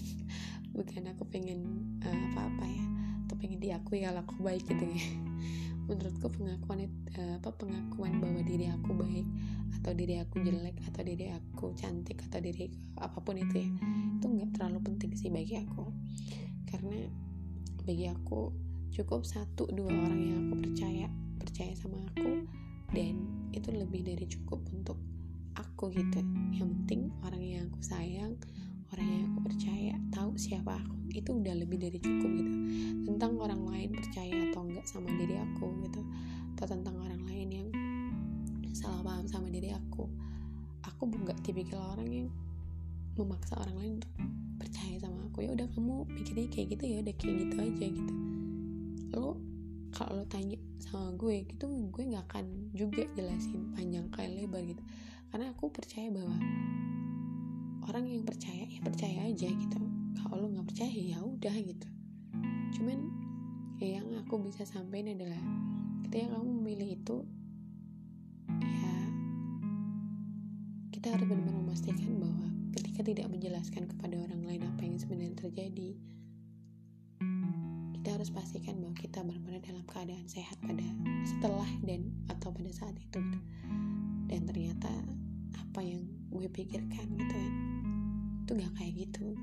Bukan 0.75 1.15
aku 1.15 1.23
pengen 1.31 1.87
uh, 2.03 2.19
apa-apa 2.35 2.67
ya. 2.67 2.83
Atau 3.23 3.39
pengen 3.39 3.63
diakui 3.63 4.03
kalau 4.03 4.27
aku 4.27 4.43
baik 4.43 4.67
gitu 4.67 4.83
ya. 4.91 5.07
Menurutku 5.87 6.35
pengakuan 6.35 6.91
uh, 7.15 7.39
apa 7.39 7.55
pengakuan 7.55 8.19
bahwa 8.19 8.43
diri 8.43 8.67
aku 8.75 8.91
baik 8.91 9.29
atau 9.79 9.95
diri 9.95 10.19
aku 10.19 10.43
jelek 10.43 10.83
atau 10.91 11.07
diri 11.07 11.31
aku 11.31 11.79
cantik 11.79 12.27
atau 12.27 12.43
diri 12.43 12.75
apa 12.99 13.23
pun 13.23 13.39
itu 13.39 13.55
ya 13.55 13.71
itu 14.19 14.27
nggak 14.27 14.51
terlalu 14.59 14.83
penting 14.83 15.15
sih 15.15 15.31
bagi 15.31 15.63
aku. 15.63 15.95
Karena 16.67 17.07
bagi 17.87 18.11
aku 18.11 18.67
cukup 18.99 19.23
satu 19.23 19.71
dua 19.71 19.95
orang 19.95 20.19
yang 20.19 20.39
aku 20.51 20.67
percaya 20.67 21.07
percaya 21.39 21.71
sama 21.79 22.03
aku 22.11 22.43
dan 22.91 23.15
itu 23.55 23.71
lebih 23.71 24.03
dari 24.03 24.27
cukup 24.27 24.59
untuk 24.75 24.99
aku 25.55 25.95
gitu. 25.95 26.19
Yang 26.51 26.75
penting 26.83 27.15
orang 27.23 27.43
yang 27.47 27.63
aku 27.71 27.79
sayang 27.79 28.35
orang 28.91 29.07
yang 29.07 29.23
aku 29.31 29.55
percaya 29.55 29.95
tahu 30.11 30.35
siapa 30.35 30.83
aku 30.83 31.15
itu 31.15 31.31
udah 31.31 31.55
lebih 31.55 31.79
dari 31.79 32.03
cukup 32.03 32.27
gitu. 32.43 32.53
Tentang 33.07 33.39
orang 33.39 33.63
lain 33.71 33.95
percaya 33.95 34.35
atau 34.51 34.67
enggak 34.67 34.87
sama 34.91 35.15
diri 35.15 35.39
aku 35.39 35.67
gitu 35.87 36.03
atau 36.59 36.67
tentang 36.67 36.99
orang 36.99 37.23
lain 37.23 37.49
yang 37.55 37.69
salah 38.75 39.07
paham 39.07 39.31
sama 39.31 39.47
diri 39.47 39.71
aku 39.79 40.11
aku 40.83 41.07
nggak 41.07 41.39
tipikal 41.47 41.95
orang 41.95 42.11
yang 42.11 42.29
memaksa 43.15 43.55
orang 43.63 43.79
lain 43.79 43.93
untuk 44.03 44.11
percaya 44.59 44.99
sama 44.99 45.23
aku. 45.31 45.47
Ya 45.47 45.55
udah 45.55 45.71
kamu 45.71 46.03
pikirnya 46.19 46.51
kayak 46.51 46.67
gitu 46.75 46.85
ya 46.91 46.97
udah 47.07 47.15
kayak 47.15 47.35
gitu 47.47 47.57
aja 47.63 47.87
gitu 47.95 48.15
lo 49.15 49.41
kalau 49.89 50.21
lo 50.21 50.25
tanya 50.29 50.61
sama 50.79 51.17
gue 51.17 51.49
gitu 51.49 51.65
gue 51.67 52.03
nggak 52.05 52.25
akan 52.29 52.45
juga 52.77 53.09
jelasin 53.17 53.73
panjang 53.73 54.07
kali 54.13 54.45
lebar 54.45 54.63
gitu. 54.65 54.83
Karena 55.29 55.53
aku 55.53 55.69
percaya 55.73 56.09
bahwa 56.09 56.37
orang 57.89 58.05
yang 58.09 58.25
percaya 58.25 58.69
ya 58.69 58.81
percaya 58.85 59.29
aja 59.29 59.49
gitu. 59.49 59.79
Kalau 60.21 60.45
lo 60.45 60.47
nggak 60.53 60.69
percaya 60.69 60.93
ya 60.93 61.19
udah 61.25 61.57
gitu. 61.57 61.89
Cuman 62.77 62.99
ya 63.81 64.03
yang 64.03 64.09
aku 64.21 64.43
bisa 64.45 64.69
sampaikan 64.69 65.17
adalah 65.17 65.41
ketika 66.05 66.37
kamu 66.37 66.49
memilih 66.61 66.99
itu 66.99 67.17
ya 68.61 68.93
kita 70.93 71.15
harus 71.15 71.27
benar-benar 71.31 71.63
memastikan 71.63 72.11
bahwa 72.19 72.49
ketika 72.75 73.01
tidak 73.07 73.27
menjelaskan 73.31 73.87
kepada 73.87 74.19
orang 74.19 74.43
lain 74.43 74.63
apa 74.67 74.83
yang 74.83 74.97
sebenarnya 74.99 75.37
terjadi 75.39 75.95
harus 78.19 78.35
pastikan 78.35 78.75
bahwa 78.83 78.99
kita 78.99 79.23
benar-benar 79.23 79.63
dalam 79.63 79.87
keadaan 79.87 80.27
sehat 80.27 80.59
pada 80.59 80.83
setelah 81.23 81.71
dan 81.87 82.11
atau 82.27 82.51
pada 82.51 82.67
saat 82.75 82.99
itu 82.99 83.23
gitu. 83.23 83.39
dan 84.27 84.43
ternyata 84.43 84.91
apa 85.55 85.87
yang 85.87 86.03
gue 86.35 86.51
pikirkan 86.51 87.07
gitu 87.15 87.31
kan 87.39 87.53
itu 88.43 88.51
gak 88.59 88.75
kayak 88.75 88.93
gitu 89.07 89.39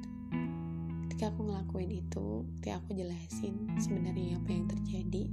ketika 1.08 1.32
aku 1.32 1.48
ngelakuin 1.48 2.04
itu 2.04 2.44
ketika 2.60 2.84
aku 2.84 3.00
jelasin 3.00 3.56
sebenarnya 3.80 4.44
apa 4.44 4.50
yang 4.52 4.68
terjadi 4.68 5.24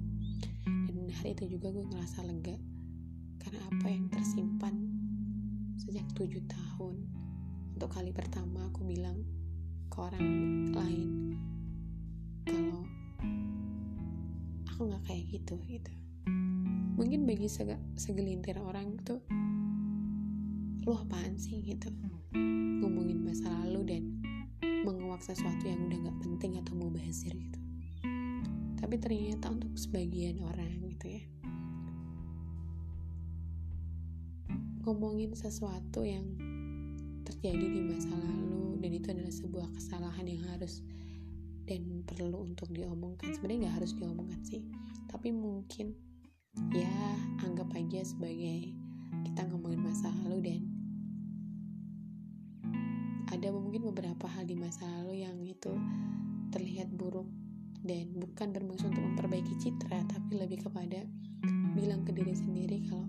dan 0.62 0.96
hari 1.10 1.34
itu 1.34 1.58
juga 1.58 1.74
gue 1.74 1.82
ngerasa 1.90 2.22
lega 2.22 2.54
karena 3.42 3.58
apa 3.74 3.86
yang 3.90 4.06
tersimpan 4.06 4.86
sejak 5.82 6.06
tujuh 6.14 6.46
tahun 6.46 6.94
untuk 7.74 7.90
kali 7.90 8.14
pertama 8.14 8.70
aku 8.70 8.86
bilang 8.86 9.18
ke 9.90 9.98
orang 9.98 10.30
lain 10.70 11.10
kalau 12.46 12.86
aku 14.68 14.80
nggak 14.88 15.04
kayak 15.08 15.24
gitu 15.30 15.54
gitu. 15.68 15.92
Mungkin 16.96 17.24
bagi 17.24 17.48
segelintir 17.96 18.60
orang 18.60 19.00
tuh 19.02 19.22
lu 20.82 20.92
apaan 20.98 21.38
sih? 21.38 21.62
gitu. 21.62 21.88
Ngomongin 22.82 23.22
masa 23.22 23.48
lalu 23.62 23.80
dan 23.86 24.04
menguak 24.82 25.22
sesuatu 25.22 25.62
yang 25.62 25.86
udah 25.86 26.10
gak 26.10 26.18
penting 26.26 26.58
atau 26.58 26.74
mau 26.74 26.90
mubazir 26.90 27.30
gitu. 27.38 27.60
Tapi 28.82 28.98
ternyata 28.98 29.54
untuk 29.54 29.78
sebagian 29.78 30.42
orang 30.42 30.82
gitu 30.90 31.06
ya 31.06 31.22
ngomongin 34.82 35.30
sesuatu 35.38 36.02
yang 36.02 36.26
terjadi 37.22 37.66
di 37.70 37.80
masa 37.86 38.10
lalu 38.18 38.82
dan 38.82 38.90
itu 38.90 39.06
adalah 39.14 39.30
sebuah 39.30 39.68
kesalahan 39.78 40.26
yang 40.26 40.42
harus 40.50 40.82
dan 41.72 42.04
perlu 42.04 42.44
untuk 42.44 42.68
diomongkan. 42.68 43.32
Sebenarnya 43.32 43.68
nggak 43.68 43.76
harus 43.80 43.96
diomongkan 43.96 44.44
sih 44.44 44.60
tapi 45.12 45.28
mungkin 45.28 45.92
ya 46.72 46.88
anggap 47.44 47.68
aja 47.76 48.00
sebagai 48.00 48.72
kita 49.28 49.44
ngomongin 49.52 49.84
masa 49.84 50.08
lalu 50.24 50.40
dan 50.40 50.62
ada 53.28 53.52
mungkin 53.52 53.92
beberapa 53.92 54.24
hal 54.24 54.48
di 54.48 54.56
masa 54.56 54.88
lalu 54.88 55.28
yang 55.28 55.36
itu 55.44 55.76
terlihat 56.48 56.88
buruk 56.96 57.28
dan 57.84 58.08
bukan 58.16 58.56
bermaksud 58.56 58.88
untuk 58.88 59.04
memperbaiki 59.04 59.52
citra 59.60 60.00
tapi 60.08 60.40
lebih 60.40 60.64
kepada 60.64 61.04
bilang 61.76 62.08
ke 62.08 62.16
diri 62.16 62.32
sendiri 62.32 62.80
kalau 62.88 63.08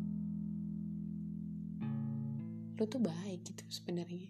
lo 2.75 2.83
tuh 2.83 2.99
baik 2.99 3.47
gitu 3.47 3.63
sebenarnya 3.71 4.27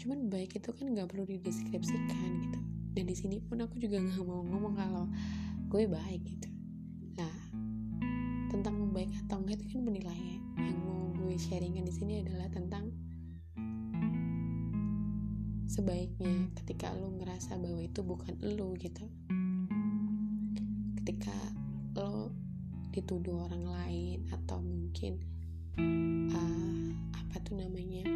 cuman 0.00 0.30
baik 0.30 0.58
itu 0.58 0.70
kan 0.74 0.90
nggak 0.90 1.10
perlu 1.10 1.24
dideskripsikan 1.26 2.30
gitu. 2.44 2.60
Dan 2.94 3.04
di 3.10 3.16
sini 3.18 3.42
pun 3.42 3.58
aku 3.62 3.78
juga 3.82 3.98
nggak 3.98 4.22
mau 4.22 4.42
ngomong 4.46 4.74
kalau 4.78 5.04
gue 5.70 5.84
baik 5.90 6.22
gitu. 6.24 6.48
Tentang 8.54 8.94
baik 8.94 9.10
atau 9.26 9.42
enggak 9.42 9.58
itu 9.58 9.74
kan 9.74 9.82
penilaian. 9.82 10.40
Yang 10.54 10.78
mau 10.86 11.10
gue 11.18 11.34
sharingkan 11.34 11.82
di 11.82 11.90
sini 11.90 12.22
adalah 12.22 12.46
tentang 12.54 12.94
sebaiknya 15.66 16.54
ketika 16.62 16.94
lo 16.94 17.10
ngerasa 17.18 17.58
bahwa 17.58 17.82
itu 17.82 18.06
bukan 18.06 18.38
lo 18.54 18.78
gitu. 18.78 19.10
Ketika 21.02 21.34
lo 21.98 22.30
dituduh 22.94 23.50
orang 23.50 23.66
lain 23.66 24.18
atau 24.30 24.62
mungkin 24.62 25.18
uh, 26.30 26.94
apa 27.18 27.42
tuh 27.42 27.58
namanya 27.58 28.06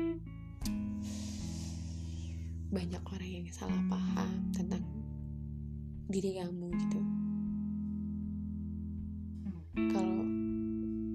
banyak 2.68 3.00
orang 3.00 3.30
yang 3.32 3.48
salah 3.48 3.80
paham 3.88 4.52
tentang 4.52 4.84
diri 6.12 6.37
kamu 6.37 6.68
gitu. 6.76 7.00
Kalau 9.88 10.20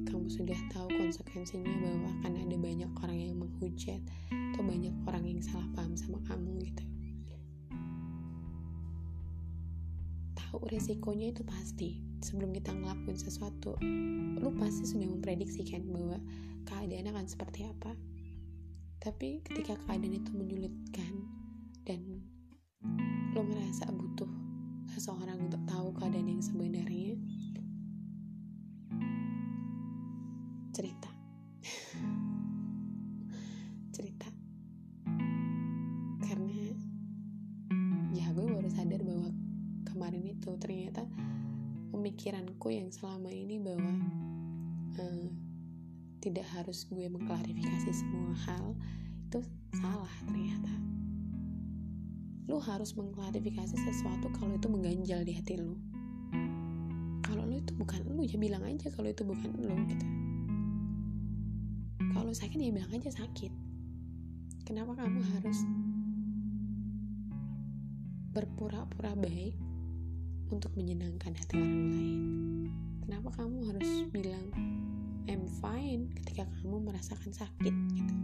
kamu 0.09 0.27
sudah 0.33 0.57
tahu 0.73 0.89
konsekuensinya 0.89 1.69
bahwa 1.77 2.09
akan 2.21 2.33
ada 2.41 2.57
banyak 2.57 2.89
orang 3.05 3.17
yang 3.21 3.37
menghujat 3.37 4.01
atau 4.33 4.61
banyak 4.65 4.93
orang 5.05 5.25
yang 5.29 5.41
salah 5.45 5.69
paham 5.77 5.93
sama 5.93 6.17
kamu 6.25 6.57
gitu. 6.73 6.85
Tahu 10.33 10.57
resikonya 10.73 11.37
itu 11.37 11.45
pasti. 11.45 12.01
Sebelum 12.23 12.49
kita 12.55 12.73
ngelakuin 12.73 13.19
sesuatu 13.19 13.77
lu 14.41 14.49
pasti 14.57 14.89
sudah 14.89 15.05
memprediksikan 15.05 15.85
bahwa 15.85 16.17
keadaan 16.65 17.13
akan 17.13 17.29
seperti 17.29 17.69
apa. 17.69 17.93
Tapi 18.97 19.43
ketika 19.45 19.77
keadaan 19.85 20.17
itu 20.17 20.31
menyulitkan 20.31 21.42
dan 21.83 21.99
lo 23.35 23.43
ngerasa 23.43 23.91
butuh 23.91 24.31
seseorang 24.95 25.51
untuk 25.51 25.59
tahu 25.67 25.91
keadaan 25.99 26.31
yang 26.31 26.39
sebenarnya? 26.39 27.19
Cerita. 30.71 31.11
Cerita. 33.95 34.27
Karena 36.23 36.71
ya 38.15 38.31
gue 38.31 38.47
baru 38.47 38.69
sadar 38.71 39.03
bahwa 39.03 39.29
kemarin 39.83 40.23
itu 40.31 40.55
ternyata 40.57 41.03
pemikiranku 41.91 42.71
yang 42.71 42.89
selama 42.95 43.27
ini 43.27 43.59
bahwa 43.59 43.93
uh, 45.03 45.27
tidak 46.23 46.47
harus 46.55 46.87
gue 46.87 47.11
mengklarifikasi 47.11 47.91
semua 47.91 48.31
hal 48.47 48.71
itu 49.27 49.43
salah 49.75 50.13
ternyata 50.23 50.71
lu 52.43 52.59
harus 52.59 52.91
mengklarifikasi 52.99 53.75
sesuatu 53.79 54.27
kalau 54.35 54.59
itu 54.59 54.67
mengganjal 54.67 55.23
di 55.23 55.31
hati 55.31 55.55
lu. 55.55 55.79
Kalau 57.23 57.47
lu 57.47 57.63
itu 57.63 57.71
bukan 57.71 58.03
lu 58.03 58.27
ya 58.27 58.35
bilang 58.35 58.67
aja 58.67 58.91
kalau 58.91 59.07
itu 59.07 59.23
bukan 59.23 59.51
lu 59.63 59.75
gitu. 59.87 60.07
Kalau 62.11 62.31
sakit 62.35 62.59
ya 62.59 62.71
bilang 62.75 62.91
aja 62.91 63.09
sakit. 63.15 63.51
Kenapa 64.67 64.95
kamu 64.99 65.23
harus 65.23 65.59
berpura-pura 68.35 69.15
baik 69.15 69.55
untuk 70.51 70.75
menyenangkan 70.75 71.31
hati 71.35 71.55
orang 71.55 71.83
lain? 71.95 72.21
Kenapa 73.07 73.29
kamu 73.39 73.71
harus 73.71 73.91
bilang 74.11 74.47
I'm 75.31 75.47
fine 75.63 76.11
ketika 76.19 76.43
kamu 76.59 76.91
merasakan 76.91 77.31
sakit 77.31 77.75
gitu? 77.95 78.15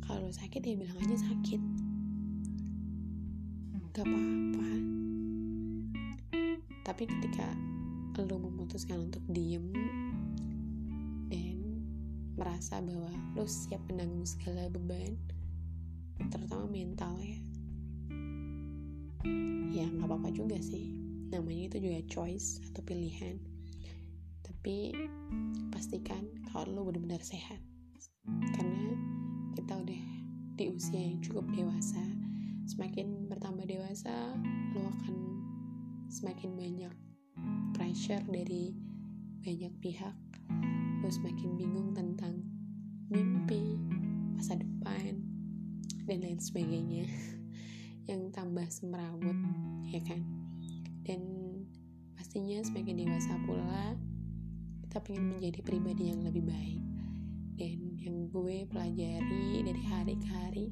Kalau 0.00 0.32
sakit 0.32 0.64
ya 0.64 0.74
bilang 0.80 0.96
aja 0.96 1.16
sakit 1.28 1.79
gak 3.90 4.06
apa-apa. 4.06 4.68
Tapi 6.86 7.02
ketika 7.06 7.48
lo 8.20 8.36
memutuskan 8.36 9.08
untuk 9.08 9.24
diem 9.32 9.72
merasa 12.40 12.80
bahwa 12.80 13.12
lo 13.36 13.44
siap 13.44 13.84
menanggung 13.92 14.24
segala 14.24 14.72
beban 14.72 15.12
terutama 16.32 16.64
mental 16.72 17.12
ya 17.20 17.40
ya 19.70 19.86
nggak 19.86 20.08
apa-apa 20.08 20.28
juga 20.34 20.56
sih. 20.58 20.98
Namanya 21.30 21.70
itu 21.70 21.78
juga 21.78 22.00
choice 22.10 22.58
atau 22.72 22.82
pilihan. 22.82 23.38
Tapi 24.42 24.92
pastikan 25.70 26.26
kalau 26.50 26.74
lo 26.74 26.80
benar-benar 26.90 27.22
sehat. 27.22 27.60
Karena 28.56 28.98
kita 29.54 29.78
udah 29.78 30.04
di 30.58 30.64
usia 30.74 30.98
yang 31.00 31.22
cukup 31.22 31.46
dewasa 31.54 32.19
semakin 32.70 33.26
bertambah 33.26 33.66
dewasa 33.66 34.38
lo 34.78 34.86
akan 34.86 35.16
semakin 36.06 36.54
banyak 36.54 36.94
pressure 37.74 38.22
dari 38.30 38.70
banyak 39.42 39.74
pihak 39.82 40.14
lo 41.02 41.08
semakin 41.10 41.58
bingung 41.58 41.90
tentang 41.96 42.38
mimpi, 43.10 43.74
masa 44.38 44.54
depan, 44.54 45.18
dan 46.06 46.22
lain 46.22 46.38
sebagainya 46.38 47.10
yang 48.10 48.30
tambah 48.30 48.68
semrawut, 48.70 49.34
ya 49.90 49.98
kan? 50.06 50.22
Dan 51.02 51.22
pastinya 52.14 52.62
semakin 52.62 53.02
dewasa 53.02 53.34
pula, 53.48 53.98
kita 54.86 55.02
ingin 55.10 55.26
menjadi 55.26 55.58
pribadi 55.66 56.14
yang 56.14 56.22
lebih 56.22 56.46
baik. 56.46 56.84
Dan 57.58 57.98
yang 57.98 58.30
gue 58.30 58.62
pelajari 58.70 59.66
dari 59.66 59.82
hari 59.90 60.14
ke 60.22 60.28
hari, 60.30 60.66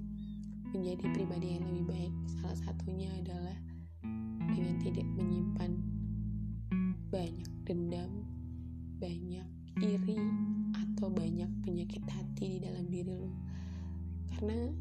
menjadi 0.73 1.05
pribadi 1.15 1.57
yang 1.57 1.65
lebih 1.69 1.85
baik. 1.89 2.15
Salah 2.39 2.59
satunya 2.65 3.11
adalah 3.19 3.57
dengan 4.53 4.77
tidak 4.81 5.07
menyimpan 5.17 5.73
banyak 7.09 7.51
dendam, 7.65 8.25
banyak 8.99 9.49
iri 9.79 10.19
atau 10.75 11.07
banyak 11.07 11.47
penyakit 11.63 12.03
hati 12.11 12.59
di 12.59 12.67
dalam 12.67 12.91
diri 12.91 13.15
lo 13.15 13.31
karena 14.35 14.75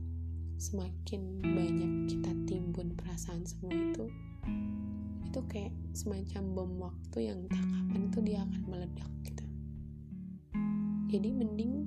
semakin 0.57 1.41
banyak 1.45 1.91
kita 2.09 2.31
timbun 2.49 2.97
perasaan 2.97 3.45
semua 3.45 3.77
itu 3.77 4.09
itu 5.29 5.39
kayak 5.53 5.73
semacam 5.93 6.43
bom 6.57 6.71
waktu 6.89 7.29
yang 7.29 7.45
tak 7.45 7.61
kapan 7.61 8.01
itu 8.09 8.19
dia 8.25 8.39
akan 8.41 8.61
meledak 8.65 9.11
gitu 9.21 9.45
jadi 11.13 11.29
mending 11.29 11.85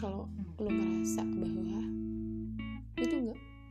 kalau 0.00 0.32
lo 0.56 0.70
ngerasa 0.72 1.28
bahwa 1.36 1.80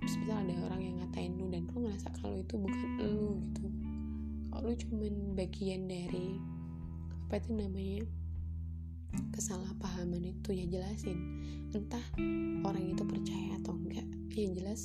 nggak 0.08 0.24
misal 0.24 0.39
ada 0.39 0.56
orang 0.72 0.82
yang 0.88 0.96
ngatain 1.04 1.36
lo 1.36 1.52
dan 1.52 1.67
lo 1.67 1.84
ngerasa 1.84 2.08
kalau 2.24 2.39
itu 2.39 2.56
bukan 2.56 2.89
lo 2.96 3.36
gitu. 3.43 3.67
Kalau 4.48 4.63
lo 4.63 4.74
cuman 4.80 5.13
bagian 5.36 5.82
dari 5.91 6.39
apa 7.28 7.43
itu 7.43 7.50
namanya 7.52 8.08
kesalahpahaman 9.36 10.24
itu? 10.24 10.56
Ya 10.56 10.65
jelasin. 10.72 11.20
Entah 11.76 12.06
orang 12.63 12.88
itu 12.88 13.04
percaya 13.04 13.60
atau 13.60 13.76
enggak. 13.76 14.08
Yang 14.32 14.54
jelas 14.63 14.82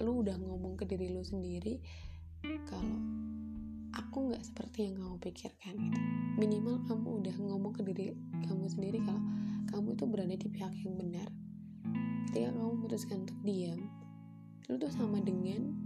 lu 0.00 0.24
udah 0.24 0.36
ngomong 0.40 0.80
ke 0.80 0.88
diri 0.88 1.12
lu 1.12 1.20
sendiri 1.20 1.84
kalau 2.64 2.98
aku 3.92 4.32
nggak 4.32 4.48
seperti 4.48 4.88
yang 4.88 4.96
kamu 4.96 5.16
pikirkan 5.20 5.76
gitu. 5.76 6.00
Minimal 6.40 6.88
kamu 6.88 7.08
udah 7.20 7.36
ngomong 7.36 7.72
ke 7.76 7.84
diri 7.84 8.16
kamu 8.48 8.64
sendiri 8.72 9.04
kalau 9.04 9.20
kamu 9.68 9.92
itu 9.92 10.04
berada 10.08 10.32
di 10.40 10.48
pihak 10.48 10.72
yang 10.80 10.96
benar. 10.96 11.28
Ketika 12.32 12.48
kamu 12.56 12.70
memutuskan 12.80 13.28
untuk 13.28 13.38
diam 13.44 13.93
lu 14.64 14.80
tuh 14.80 14.88
sama 14.88 15.20
dengan 15.20 15.76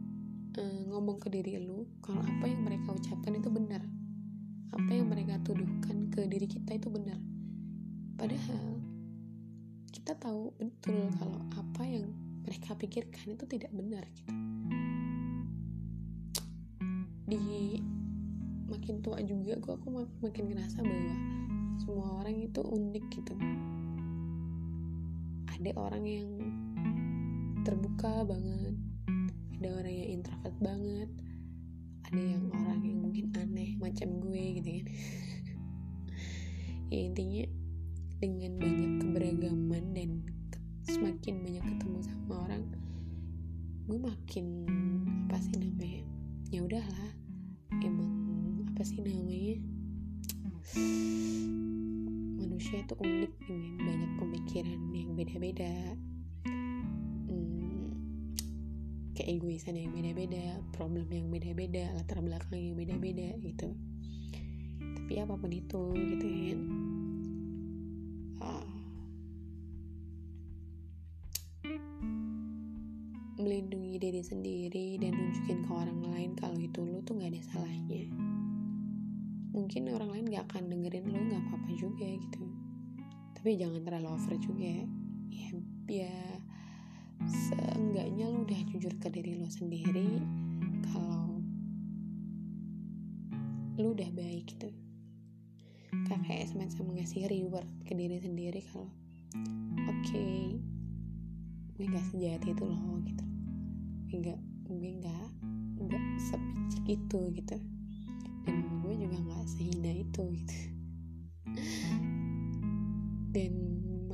uh, 0.54 0.82
ngomong 0.94 1.18
ke 1.18 1.26
diri 1.26 1.58
lu 1.58 1.82
kalau 1.98 2.22
apa 2.22 2.46
yang 2.46 2.62
mereka 2.62 2.94
ucapkan 2.94 3.34
itu 3.34 3.50
benar. 3.50 3.82
Apa 4.70 4.90
yang 4.94 5.10
mereka 5.10 5.34
tuduhkan 5.42 6.06
ke 6.14 6.30
diri 6.30 6.46
kita 6.46 6.78
itu 6.78 6.86
benar. 6.86 7.18
Padahal 8.14 8.78
kita 9.90 10.14
tahu 10.14 10.54
betul 10.62 11.10
kalau 11.18 11.42
apa 11.58 11.82
yang 11.82 12.06
mereka 12.46 12.78
pikirkan 12.78 13.34
itu 13.34 13.44
tidak 13.50 13.74
benar 13.74 14.06
gitu. 14.14 14.32
Di 17.26 17.82
makin 18.70 19.02
tua 19.02 19.18
juga 19.26 19.58
gue 19.58 19.72
aku 19.74 19.88
makin 20.22 20.44
ngerasa 20.54 20.86
bahwa 20.86 21.14
semua 21.82 22.22
orang 22.22 22.46
itu 22.46 22.62
unik 22.62 23.04
gitu. 23.10 23.34
Ada 25.50 25.74
orang 25.74 26.04
yang 26.06 26.30
terbuka 27.68 28.24
banget. 28.24 28.81
Ada 29.61 29.68
orang 29.76 29.92
yang 29.92 30.09
introvert 30.16 30.57
banget. 30.57 31.11
Ada 32.09 32.22
yang 32.24 32.44
orang 32.48 32.81
yang 32.81 32.98
mungkin 33.04 33.28
aneh 33.37 33.76
macam 33.76 34.09
gue 34.24 34.42
gitu 34.57 34.70
kan. 34.81 34.87
Ya 36.88 37.04
intinya 37.04 37.44
dengan 38.16 38.57
banyak 38.57 38.92
keberagaman 39.04 39.85
dan 39.92 40.24
semakin 40.88 41.44
banyak 41.44 41.61
ketemu 41.61 41.98
sama 42.00 42.48
orang 42.48 42.64
gue 43.85 44.00
makin 44.00 44.46
apa 45.28 45.37
sih 45.37 45.52
namanya 45.61 46.00
ya 46.48 46.64
udahlah. 46.64 47.12
Emang 47.85 48.09
apa 48.72 48.81
sih 48.88 49.04
namanya 49.04 49.61
manusia 52.40 52.81
itu 52.81 52.96
unik 52.96 53.33
dengan 53.44 53.72
banyak 53.85 54.12
pemikiran 54.16 54.81
yang 54.96 55.12
beda-beda 55.12 55.92
keegoisan 59.28 59.76
yang 59.76 59.92
beda-beda 59.92 60.56
problem 60.72 61.04
yang 61.12 61.28
beda-beda 61.28 61.92
latar 61.92 62.24
belakang 62.24 62.64
yang 62.64 62.80
beda-beda 62.80 63.36
gitu. 63.44 63.76
Tapi 64.80 65.20
apa 65.20 65.36
pun 65.36 65.52
itu 65.52 65.82
gitu 65.92 66.24
kan? 66.24 66.60
Uh, 68.40 68.68
melindungi 73.36 74.00
diri 74.00 74.24
sendiri 74.24 74.96
dan 74.96 75.12
nunjukin 75.12 75.60
ke 75.60 75.70
orang 75.76 76.00
lain 76.08 76.32
kalau 76.32 76.56
itu 76.56 76.80
lo 76.88 77.04
tuh 77.04 77.20
nggak 77.20 77.28
ada 77.28 77.42
salahnya. 77.52 78.08
Mungkin 79.52 79.92
orang 79.92 80.08
lain 80.08 80.24
gak 80.32 80.48
akan 80.48 80.72
dengerin 80.72 81.04
lo 81.12 81.20
nggak 81.20 81.42
apa-apa 81.52 81.70
juga 81.76 82.08
gitu. 82.08 82.48
Tapi 83.36 83.60
jangan 83.60 83.84
terlalu 83.84 84.08
over 84.08 84.34
juga. 84.40 84.72
Ya 85.28 85.52
ya 85.84 86.16
seenggaknya 87.28 88.32
lo 88.32 88.48
udah 88.48 88.60
jujur 88.72 88.92
ke 88.96 89.08
diri 89.12 89.36
lo 89.36 89.48
sendiri 89.48 90.20
kalau 90.88 91.40
lo 93.78 93.92
udah 93.92 94.10
baik 94.16 94.48
gitu. 94.56 94.72
Kayak 96.08 96.52
sama-sama 96.52 96.92
ngasih 97.00 97.24
reward 97.30 97.68
ke 97.88 97.96
diri 97.96 98.20
sendiri 98.20 98.60
kalau 98.68 98.92
oke 99.88 99.96
okay, 100.04 100.60
gue 101.76 101.86
gak 101.88 102.04
sejahat 102.12 102.42
itu 102.44 102.64
loh 102.64 103.00
gitu. 103.04 103.24
Gue 104.12 104.18
gak 104.28 104.40
gue 104.68 104.90
gak 105.00 105.28
gak 105.88 106.04
sepicik 106.20 106.84
itu 107.00 107.20
gitu. 107.38 107.56
Dan 108.44 108.84
gue 108.84 108.94
juga 108.96 109.16
gak 109.20 109.44
sehina 109.48 109.92
itu 109.92 110.22
gitu. 110.36 110.58
Dan 113.36 113.67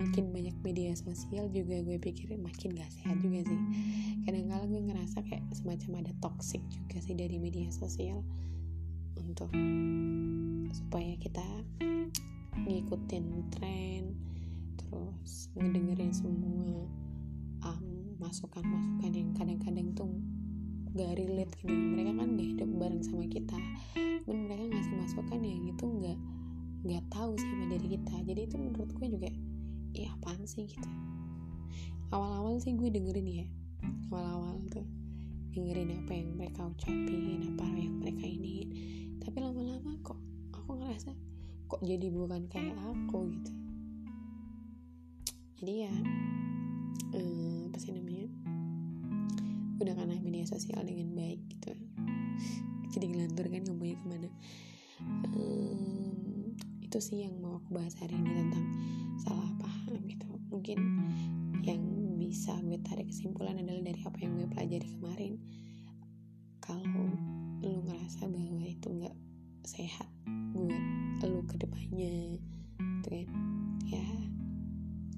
makin 0.05 0.31
banyak 0.31 0.57
media 0.61 0.93
sosial 0.93 1.49
juga 1.49 1.81
gue 1.81 1.97
pikir 1.97 2.37
makin 2.37 2.77
gak 2.77 2.93
sehat 2.93 3.17
juga 3.25 3.41
sih. 3.49 3.61
Kadang-kadang 4.29 4.69
gue 4.69 4.83
ngerasa 4.93 5.19
kayak 5.25 5.45
semacam 5.57 6.05
ada 6.05 6.13
toxic 6.21 6.61
juga 6.69 7.01
sih 7.01 7.17
dari 7.17 7.41
media 7.41 7.73
sosial 7.73 8.21
untuk 9.17 9.49
supaya 10.71 11.17
kita 11.17 11.45
ngikutin 12.55 13.25
tren 13.57 14.13
terus 14.79 15.49
ngedengerin 15.57 16.13
semua 16.13 16.55
masukan-masukan 18.25 19.13
yang 19.13 19.31
kadang-kadang 19.37 19.89
tuh 19.93 20.11
gak 20.97 21.13
relate 21.21 21.53
gitu. 21.61 21.71
Mereka 21.71 22.19
kan 22.19 22.29
gak 22.35 22.49
hidup 22.57 22.71
bareng 22.81 23.03
sama 23.05 23.25
kita. 23.29 23.59
Cuman 24.25 24.49
mereka 24.49 24.65
ngasih 24.75 24.95
masukan 24.97 25.41
yang 25.45 25.63
itu 25.69 25.85
nggak 25.85 26.19
nggak 26.85 27.05
tahu 27.13 27.37
siapa 27.37 27.65
dari 27.69 27.87
kita. 27.95 28.15
Jadi 28.25 28.41
itu 28.49 28.57
menurut 28.57 28.91
gue 28.97 29.07
juga 29.13 29.29
ya 29.95 30.11
apaan 30.19 30.43
sih? 30.45 30.67
gitu. 30.67 30.89
Awal-awal 32.11 32.59
sih 32.59 32.75
gue 32.75 32.91
dengerin 32.91 33.29
ya. 33.31 33.47
Awal-awal 34.11 34.59
tuh 34.71 34.87
dengerin 35.55 36.03
apa 36.03 36.13
yang 36.19 36.35
mereka 36.35 36.67
ucapin 36.67 37.47
apa 37.55 37.65
yang 37.79 38.03
mereka 38.03 38.27
ini 38.27 38.67
tapi 39.23 39.39
lama-lama 39.39 39.95
kok 40.03 40.19
aku 40.51 40.83
ngerasa 40.83 41.15
kok 41.71 41.81
jadi 41.81 42.11
bukan 42.11 42.51
kayak 42.51 42.75
aku 42.75 43.31
gitu. 43.33 43.53
Jadi 45.63 45.75
ya 45.87 45.95
eh, 47.15 47.59
apa 47.71 47.79
sih 47.79 47.95
namanya? 47.95 48.27
Gunakanlah 49.79 50.21
media 50.21 50.45
sosial 50.45 50.83
dengan 50.83 51.15
baik 51.15 51.41
gitu. 51.51 51.73
Jadi 52.95 53.05
ngelantur 53.11 53.47
kan 53.49 53.63
ngomongnya 53.65 53.97
ke 53.99 54.07
mana. 54.07 54.31
Um, 55.35 56.34
itu 56.95 57.11
sih 57.11 57.27
yang 57.27 57.35
mau 57.43 57.59
aku 57.59 57.75
bahas 57.75 57.91
hari 57.99 58.15
ini 58.15 58.31
tentang 58.39 58.67
salah 59.19 59.51
paham 59.59 59.99
gitu. 60.07 60.31
Mungkin 60.47 60.79
yang 61.67 61.83
bisa 62.23 62.55
gue 62.63 62.79
tarik 62.87 63.11
kesimpulan 63.11 63.59
adalah 63.59 63.83
dari 63.83 63.99
apa 63.99 64.15
yang 64.23 64.39
gue 64.39 64.47
pelajari 64.47 64.89
kemarin. 64.95 65.35
Kalau 66.63 67.11
lu 67.67 67.83
ngerasa 67.83 68.31
bahwa 68.31 68.63
itu 68.63 68.87
nggak 68.95 69.17
sehat 69.67 70.07
buat 70.55 70.79
lu 71.27 71.43
ke 71.51 71.59
depannya 71.67 72.39
gitu 72.79 73.09
kan 73.11 73.29
ya 73.91 74.07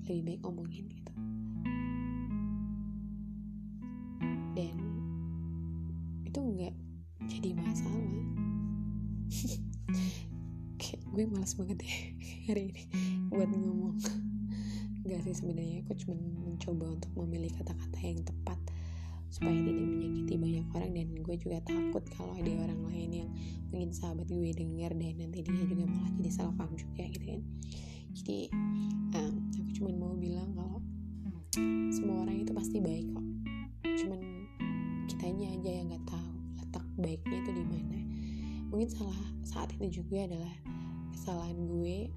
lebih 0.09 0.33
baik 0.33 0.41
ngomongin 0.49 0.89
gitu. 0.89 1.13
Dan 4.57 4.77
itu 6.25 6.41
nggak 6.41 6.73
jadi 7.29 7.53
masalah 7.53 8.09
gue 11.17 11.25
malas 11.33 11.57
banget 11.57 11.81
ya 11.81 11.97
hari 12.53 12.77
ini 12.77 12.85
buat 13.33 13.49
ngomong. 13.49 13.97
Gak 15.09 15.25
sih 15.25 15.33
sebenarnya 15.33 15.81
aku 15.89 15.97
cuma 16.05 16.21
mencoba 16.21 16.93
untuk 16.93 17.09
memilih 17.17 17.57
kata-kata 17.57 18.05
yang 18.05 18.21
tepat 18.21 18.61
supaya 19.33 19.57
tidak 19.57 19.81
menyakiti 19.81 20.37
banyak 20.37 20.67
orang 20.77 20.93
dan 20.93 21.09
gue 21.17 21.37
juga 21.41 21.65
takut 21.65 22.05
kalau 22.13 22.37
ada 22.37 22.53
orang 22.69 22.81
lain 22.93 23.11
yang 23.25 23.31
mungkin 23.73 23.97
sahabat 23.97 24.29
gue 24.29 24.53
denger 24.53 24.93
dan 24.93 25.13
nanti 25.17 25.41
dia 25.41 25.65
juga 25.65 25.89
malah 25.89 26.13
jadi 26.21 26.31
salah 26.37 26.53
paham 26.53 26.77
juga 26.77 27.09
gitu 27.09 27.25
kan. 27.33 27.41
Jadi 28.13 28.39
um, 29.17 29.35
aku 29.57 29.71
cuma 29.73 29.91
mau 29.97 30.13
bilang 30.21 30.53
kalau 30.53 30.85
semua 31.97 32.29
orang 32.29 32.45
itu 32.45 32.53
pasti 32.53 32.77
baik 32.77 33.09
kok. 33.17 33.27
Cuman 34.05 34.21
kitanya 35.09 35.49
aja 35.49 35.71
yang 35.81 35.89
nggak 35.89 36.05
tahu 36.13 36.29
letak 36.61 36.85
baiknya 37.01 37.41
itu 37.41 37.51
di 37.57 37.65
mana. 37.65 38.01
Mungkin 38.69 38.89
salah 38.93 39.21
saat 39.49 39.73
itu 39.81 40.05
juga 40.05 40.29
adalah 40.29 40.53
kesalahan 41.17 41.57
gue 41.65 42.13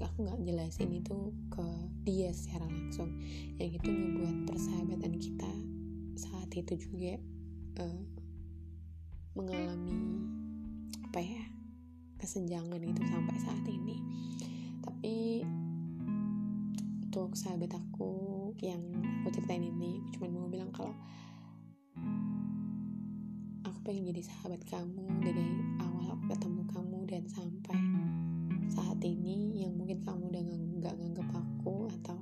aku 0.00 0.26
nggak 0.26 0.42
jelasin 0.42 0.90
itu 0.90 1.30
ke 1.52 1.66
dia 2.02 2.32
secara 2.34 2.66
langsung. 2.66 3.14
Yang 3.60 3.78
itu 3.78 3.88
ngebuat 3.94 4.36
persahabatan 4.50 5.14
kita 5.22 5.52
saat 6.18 6.50
itu 6.50 6.74
juga 6.88 7.14
uh, 7.84 8.02
mengalami 9.38 10.24
apa 11.06 11.20
ya 11.22 11.42
kesenjangan 12.18 12.82
itu 12.82 13.02
sampai 13.06 13.36
saat 13.38 13.64
ini. 13.70 14.02
Tapi 14.82 15.46
untuk 17.06 17.38
sahabat 17.38 17.70
aku 17.78 18.50
yang 18.58 18.82
aku 19.22 19.38
ceritain 19.38 19.62
ini 19.62 20.02
aku 20.02 20.18
cuma 20.18 20.26
mau 20.34 20.50
bilang 20.50 20.74
kalau 20.74 20.90
aku 23.62 23.78
pengen 23.86 24.10
jadi 24.10 24.26
sahabat 24.26 24.58
kamu 24.66 25.06
dari 25.22 25.46
awal 25.78 26.18
aku 26.18 26.34
ketemu 26.34 26.62
kamu 26.74 26.93
dan 27.14 27.30
sampai 27.30 27.78
saat 28.66 28.98
ini 29.06 29.62
yang 29.62 29.78
mungkin 29.78 30.02
kamu 30.02 30.34
udah 30.34 30.42
nggak 30.82 30.94
nganggep 30.98 31.28
aku 31.30 31.86
atau 32.02 32.18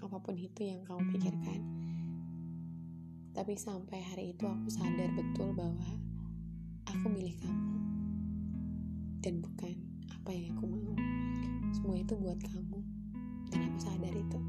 apa 0.00 0.16
pun 0.24 0.32
itu 0.40 0.72
yang 0.72 0.80
kamu 0.88 1.04
pikirkan. 1.12 1.60
Tapi 3.36 3.52
sampai 3.60 4.00
hari 4.00 4.32
itu 4.32 4.48
aku 4.48 4.72
sadar 4.72 5.12
betul 5.12 5.52
bahwa 5.52 5.84
aku 6.88 7.12
milih 7.12 7.36
kamu. 7.44 7.76
Dan 9.20 9.44
bukan 9.44 9.76
apa 10.08 10.32
yang 10.32 10.56
aku 10.56 10.64
mau. 10.64 10.96
Semua 11.76 12.00
itu 12.00 12.16
buat 12.16 12.40
kamu. 12.40 12.80
Dan 13.52 13.68
aku 13.68 13.78
sadar 13.84 14.16
itu. 14.16 14.40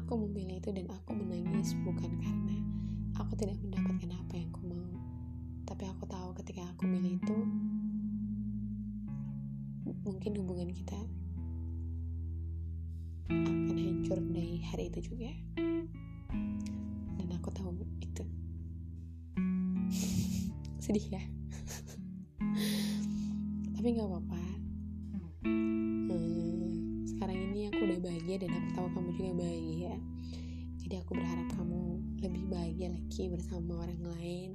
Aku 0.00 0.16
memilih 0.16 0.64
itu 0.64 0.72
dan 0.72 0.88
aku 0.88 1.12
menangis 1.12 1.76
bukan 1.84 2.08
karena 2.24 2.56
aku 3.20 3.36
tidak 3.36 3.60
mendapatkan 3.60 4.16
apa 4.16 4.32
yang 4.32 4.48
aku 4.48 4.64
mau. 4.64 4.88
Tapi 5.68 5.84
aku 5.84 6.08
tahu 6.08 6.32
ketika 6.40 6.64
aku 6.72 6.88
milih 6.88 7.20
itu 7.20 7.36
mungkin 10.04 10.32
hubungan 10.40 10.70
kita 10.72 10.98
akan 13.28 13.76
hancur 13.76 14.18
dari 14.32 14.60
hari 14.64 14.88
itu 14.88 15.12
juga. 15.12 15.30
Dan 17.20 17.28
aku 17.36 17.48
tahu 17.52 17.70
itu. 18.00 18.24
Sedih 20.84 21.06
ya. 21.12 21.22
Tapi 23.76 23.86
nggak 23.94 24.08
apa-apa. 24.08 24.42
Hmm, 25.44 27.04
sekarang 27.04 27.38
ini 27.52 27.68
aku 27.68 27.80
udah 27.84 27.98
bahagia 28.00 28.36
dan 28.40 28.50
aku 28.56 28.68
tahu 28.74 28.86
kamu 28.96 29.10
juga 29.16 29.32
bahagia. 29.44 29.94
Jadi 30.80 30.94
aku 31.04 31.10
berharap 31.16 31.48
kamu 31.52 31.80
lebih 32.24 32.44
bahagia 32.48 32.88
lagi 32.90 33.28
bersama 33.28 33.84
orang 33.84 34.02
lain 34.02 34.50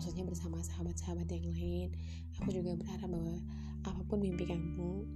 maksudnya 0.00 0.24
bersama 0.24 0.64
sahabat-sahabat 0.64 1.28
yang 1.28 1.52
lain. 1.52 1.88
Aku 2.40 2.48
juga 2.48 2.72
berharap 2.72 3.04
bahwa 3.04 3.36
apa 3.86 4.00
pun 4.04 4.18
mimpi 4.20 4.44
kamu 4.44 5.08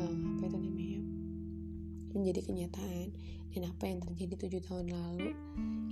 uh, 0.00 0.16
apa 0.36 0.42
itu 0.46 0.56
namanya 0.56 1.00
menjadi 2.14 2.40
kenyataan 2.46 3.08
dan 3.54 3.62
apa 3.70 3.84
yang 3.86 3.98
terjadi 4.02 4.34
tujuh 4.46 4.60
tahun 4.66 4.90
lalu 4.90 5.30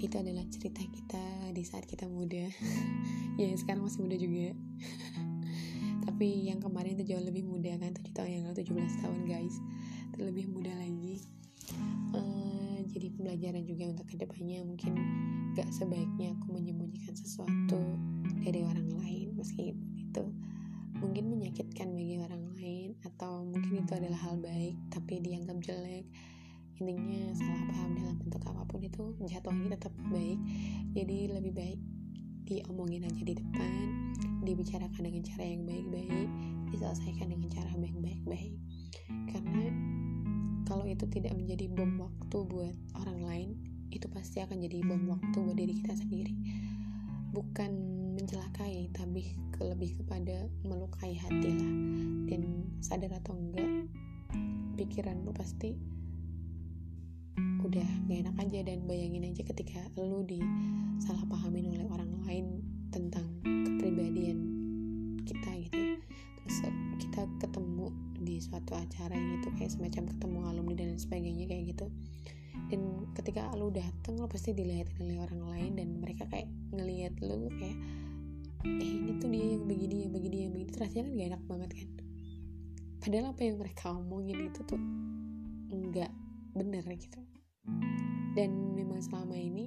itu 0.02 0.14
adalah 0.18 0.42
cerita 0.50 0.82
kita 0.82 1.54
di 1.54 1.62
saat 1.62 1.86
kita 1.86 2.10
muda. 2.10 2.50
Ya 3.40 3.48
sekarang 3.56 3.88
masih 3.88 4.04
muda 4.04 4.12
juga. 4.20 4.52
Tapi 6.04 6.52
yang 6.52 6.60
kemarin 6.60 7.00
itu 7.00 7.16
jauh 7.16 7.24
lebih 7.24 7.48
muda 7.48 7.72
kan 7.80 7.96
tujuh 7.96 8.12
tahun 8.12 8.28
yang 8.28 8.44
lalu 8.44 8.60
17 8.60 9.00
tahun 9.00 9.18
guys. 9.24 9.56
Itu 10.12 10.20
lebih 10.28 10.52
muda 10.52 10.68
lagi. 10.76 11.24
Uh, 12.12 12.84
jadi 12.92 13.08
pembelajaran 13.16 13.64
juga 13.64 13.88
untuk 13.88 14.04
ke 14.04 14.20
depannya. 14.20 14.60
Mungkin 14.68 14.92
gak 15.56 15.64
sebaiknya 15.72 16.36
aku 16.36 16.60
menyembunyikan 16.60 17.16
sesuatu 17.16 17.80
dari 18.44 18.60
orang 18.68 19.00
lain 19.00 19.32
itu 19.32 19.44
mungkin 21.02 21.34
menyakitkan 21.34 21.90
bagi 21.98 22.22
orang 22.22 22.42
lain 22.54 22.94
atau 23.02 23.42
mungkin 23.42 23.82
itu 23.82 23.92
adalah 23.98 24.20
hal 24.22 24.38
baik 24.38 24.78
tapi 24.94 25.18
dianggap 25.18 25.58
jelek. 25.58 26.06
Intinya 26.78 27.34
salah 27.34 27.62
paham 27.74 27.90
dalam 27.98 28.16
bentuk 28.22 28.42
apa 28.46 28.62
pun 28.64 28.80
itu 28.80 29.02
jatuhnya 29.26 29.74
tetap 29.74 29.92
baik. 30.08 30.38
Jadi 30.94 31.18
lebih 31.34 31.52
baik 31.52 31.80
diomongin 32.46 33.06
aja 33.06 33.22
di 33.22 33.34
depan 33.34 33.86
dibicarakan 34.42 35.02
dengan 35.02 35.22
cara 35.22 35.44
yang 35.46 35.62
baik-baik 35.66 36.28
diselesaikan 36.74 37.26
dengan 37.30 37.48
cara 37.50 37.70
yang 37.74 38.02
baik-baik. 38.02 38.54
Karena 39.30 39.62
kalau 40.66 40.86
itu 40.86 41.04
tidak 41.10 41.34
menjadi 41.34 41.66
bom 41.70 41.98
waktu 41.98 42.38
buat 42.46 42.76
orang 43.02 43.18
lain 43.22 43.50
itu 43.92 44.08
pasti 44.08 44.40
akan 44.40 44.56
jadi 44.62 44.80
bom 44.86 45.04
waktu 45.10 45.36
buat 45.36 45.58
diri 45.58 45.74
kita 45.82 45.94
sendiri. 45.98 46.34
Bukan 47.32 48.01
mencelakai 48.12 48.92
tapi 48.92 49.32
ke 49.56 49.64
lebih 49.64 49.96
kepada 50.04 50.46
melukai 50.62 51.16
hati 51.16 51.50
lah. 51.52 51.72
Dan 52.28 52.42
sadar 52.84 53.16
atau 53.16 53.34
enggak 53.36 53.88
pikiran 54.76 55.24
lu 55.24 55.32
pasti 55.36 55.76
udah 57.62 57.88
gak 58.10 58.18
enak 58.26 58.36
aja. 58.42 58.58
Dan 58.66 58.84
bayangin 58.84 59.28
aja 59.32 59.42
ketika 59.46 59.80
lu 59.96 60.26
disalahpahamin 60.26 61.72
oleh 61.72 61.86
orang 61.88 62.10
lain 62.26 62.46
tentang 62.92 63.24
kepribadian 63.42 64.38
kita 65.24 65.50
gitu 65.68 65.78
ya. 65.78 65.96
Terus 66.42 66.58
kita 67.00 67.22
ketemu 67.38 67.88
di 68.22 68.38
suatu 68.42 68.74
acara 68.74 69.14
yang 69.14 69.42
itu 69.42 69.48
kayak 69.58 69.72
semacam 69.74 70.10
ketemu 70.10 70.38
alumni 70.46 70.74
dan 70.74 70.98
sebagainya 70.98 71.46
kayak 71.46 71.64
gitu. 71.74 71.86
Dan 72.68 73.08
ketika 73.16 73.48
lu 73.56 73.72
dateng 73.72 74.20
lu 74.20 74.28
pasti 74.28 74.52
dilihatin 74.52 75.06
oleh 75.06 75.18
orang 75.22 75.42
lain. 75.46 75.72
Dan 75.78 75.88
mereka 76.02 76.26
kayak 76.28 76.50
ngelihat 76.74 77.14
lu 77.22 77.48
kayak 77.56 77.78
eh 78.62 78.90
ini 78.94 79.18
tuh 79.18 79.26
dia 79.26 79.58
yang 79.58 79.66
begini 79.66 80.06
yang 80.06 80.12
begini 80.14 80.36
yang 80.46 80.52
begini. 80.54 80.72
Rasanya 80.78 81.02
kan 81.02 81.12
gak 81.18 81.28
enak 81.34 81.42
banget 81.50 81.70
kan. 81.74 81.90
Padahal 83.02 83.26
apa 83.34 83.42
yang 83.42 83.56
mereka 83.58 83.84
omongin 83.90 84.38
itu 84.46 84.60
tuh 84.62 84.78
nggak 85.72 86.12
bener 86.54 86.84
gitu. 86.94 87.18
Dan 88.38 88.78
memang 88.78 89.02
selama 89.02 89.34
ini 89.34 89.66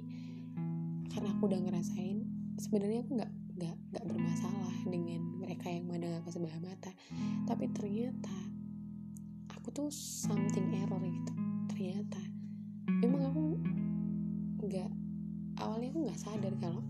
karena 1.12 1.36
aku 1.36 1.52
udah 1.52 1.60
ngerasain 1.60 2.24
sebenarnya 2.56 3.04
aku 3.04 3.20
nggak 3.20 3.32
nggak 3.56 3.76
nggak 3.92 4.04
bermasalah 4.08 4.76
dengan 4.88 5.20
mereka 5.36 5.68
yang 5.68 5.84
mandang 5.84 6.16
aku 6.16 6.32
sebelah 6.32 6.56
mata. 6.64 6.88
Tapi 7.44 7.68
ternyata 7.76 8.36
aku 9.52 9.68
tuh 9.68 9.88
something 9.92 10.72
error 10.72 11.04
gitu. 11.04 11.32
Ternyata 11.76 12.20
memang 13.04 13.22
aku 13.28 13.42
nggak 14.64 14.90
awalnya 15.60 15.92
aku 15.92 16.00
nggak 16.08 16.20
sadar 16.20 16.54
kalau 16.56 16.80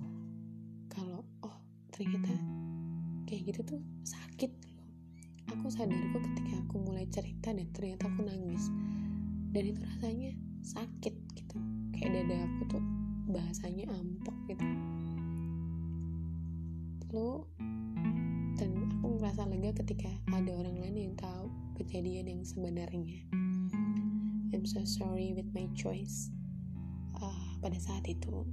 ternyata 1.96 2.36
kayak 3.24 3.42
gitu 3.48 3.60
tuh 3.64 3.80
sakit. 4.04 4.52
Loh 5.48 5.56
aku 5.56 5.72
sadar 5.72 5.96
kok 5.96 6.20
ketika 6.28 6.60
aku 6.60 6.76
mulai 6.84 7.08
cerita 7.08 7.56
dan 7.56 7.64
ternyata 7.72 8.04
aku 8.12 8.20
nangis. 8.28 8.68
Dan 9.56 9.72
itu 9.72 9.80
rasanya 9.80 10.30
sakit 10.60 11.14
gitu. 11.32 11.56
Kayak 11.96 12.20
dada 12.20 12.36
aku 12.44 12.62
tuh 12.76 12.84
bahasanya 13.32 13.88
ampok 13.96 14.36
gitu. 14.44 14.66
Lalu 17.08 17.48
dan 18.60 18.70
aku 19.00 19.16
merasa 19.16 19.48
lega 19.48 19.72
ketika 19.80 20.12
ada 20.36 20.52
orang 20.52 20.76
lain 20.76 20.96
yang 21.00 21.14
tahu 21.16 21.48
kejadian 21.80 22.28
yang 22.28 22.42
sebenarnya. 22.44 23.24
I'm 24.52 24.68
so 24.68 24.84
sorry 24.84 25.32
with 25.32 25.48
my 25.56 25.64
choice. 25.72 26.28
Uh, 27.16 27.56
pada 27.64 27.80
saat 27.80 28.04
itu 28.04 28.44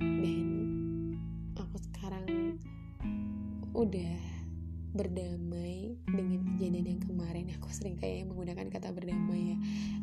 dan 0.00 0.75
udah 3.76 4.16
berdamai 4.96 6.00
dengan 6.08 6.40
kejadian 6.56 6.96
yang 6.96 7.02
kemarin. 7.04 7.52
Aku 7.60 7.68
sering 7.68 8.00
kayak 8.00 8.24
menggunakan 8.24 8.72
kata 8.72 8.88
berdamai 8.96 9.52
ya. 9.52 9.56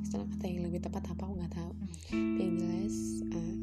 Istilah 0.05 0.29
kata 0.29 0.45
yang 0.45 0.69
lebih 0.69 0.85
tepat 0.85 1.09
apa 1.09 1.25
aku 1.25 1.33
nggak 1.41 1.53
tahu. 1.57 1.73
Tapi 2.13 2.41
yang 2.45 2.55
jelas 2.61 2.95
uh, 3.33 3.55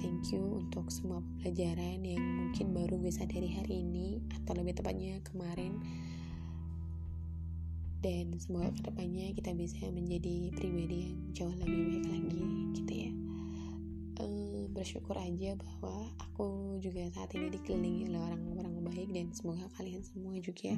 thank 0.00 0.32
you 0.32 0.64
untuk 0.64 0.88
semua 0.88 1.20
pelajaran 1.44 2.00
yang 2.00 2.24
mungkin 2.24 2.72
baru 2.72 2.96
bisa 2.96 3.28
dari 3.28 3.52
hari 3.52 3.84
ini 3.84 4.24
atau 4.40 4.56
lebih 4.56 4.80
tepatnya 4.80 5.20
kemarin. 5.28 5.76
Dan 8.00 8.32
semoga 8.40 8.72
ke 8.72 8.88
depannya 8.88 9.36
kita 9.36 9.52
bisa 9.52 9.84
menjadi 9.92 10.54
pribadi 10.56 11.12
yang 11.12 11.18
jauh 11.36 11.52
lebih 11.52 11.98
baik 11.98 12.06
lagi 12.08 12.42
gitu 12.78 12.92
ya 12.94 13.12
bersyukur 14.72 15.16
aja 15.18 15.56
bahwa 15.56 16.08
aku 16.20 16.78
juga 16.82 17.08
saat 17.12 17.32
ini 17.34 17.52
dikelilingi 17.52 18.12
oleh 18.12 18.20
orang-orang 18.34 18.74
baik 18.88 19.08
dan 19.12 19.28
semoga 19.32 19.66
kalian 19.76 20.02
semua 20.04 20.34
juga 20.40 20.72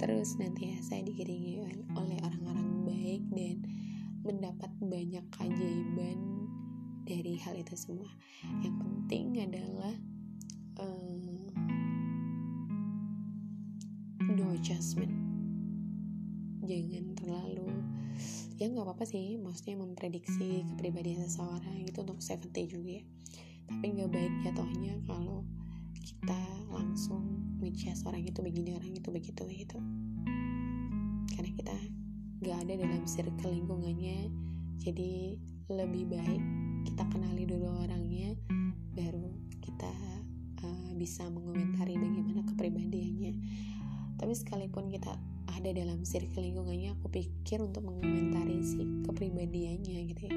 terus 0.00 0.36
nanti 0.40 0.72
ya 0.72 0.78
saya 0.80 1.02
diiringi 1.04 1.62
oleh 1.96 2.18
orang-orang 2.22 2.68
baik 2.88 3.22
dan 3.32 3.56
mendapat 4.22 4.70
banyak 4.78 5.24
keajaiban 5.34 6.18
dari 7.02 7.34
hal 7.42 7.58
itu 7.58 7.74
semua. 7.74 8.06
Yang 8.62 8.76
penting 8.78 9.26
adalah 9.42 9.94
um, 10.78 11.50
no 14.22 14.54
judgment 14.62 15.12
jangan 16.62 17.04
terlalu 17.18 17.68
ya 18.58 18.66
nggak 18.68 18.84
apa-apa 18.84 19.04
sih. 19.08 19.38
Maksudnya 19.40 19.80
memprediksi 19.80 20.66
kepribadian 20.74 21.24
seseorang 21.24 21.84
itu 21.84 21.98
untuk 22.02 22.20
safety 22.20 22.68
juga 22.68 23.00
ya. 23.00 23.04
Tapi 23.68 23.86
nggak 23.96 24.10
baik 24.12 24.34
jatuhnya 24.44 24.94
kalau 25.08 25.46
kita 26.02 26.40
langsung 26.68 27.22
ngejudge 27.62 28.02
orang 28.04 28.26
itu 28.26 28.40
begini 28.42 28.74
orang 28.76 28.92
itu 28.92 29.08
begitu 29.08 29.42
gitu. 29.48 29.78
Karena 31.32 31.50
kita 31.56 31.76
nggak 32.42 32.56
ada 32.66 32.72
dalam 32.82 33.02
circle 33.06 33.52
lingkungannya. 33.54 34.28
Jadi 34.82 35.38
lebih 35.70 36.10
baik 36.10 36.42
kita 36.90 37.06
kenali 37.08 37.46
dulu 37.46 37.70
orangnya 37.80 38.34
baru 38.92 39.30
kita 39.62 39.94
uh, 40.66 40.90
bisa 40.98 41.24
mengomentari 41.30 41.96
bagaimana 41.96 42.42
kepribadiannya. 42.44 43.32
Tapi 44.18 44.32
sekalipun 44.34 44.90
kita 44.90 45.16
ada 45.52 45.68
dalam 45.76 46.00
circle 46.02 46.40
lingkungannya 46.40 46.96
aku 46.96 47.12
pikir 47.12 47.60
untuk 47.60 47.84
mengomentari 47.84 48.64
si 48.64 48.80
kepribadiannya 49.04 49.98
gitu 50.10 50.22
ya. 50.26 50.34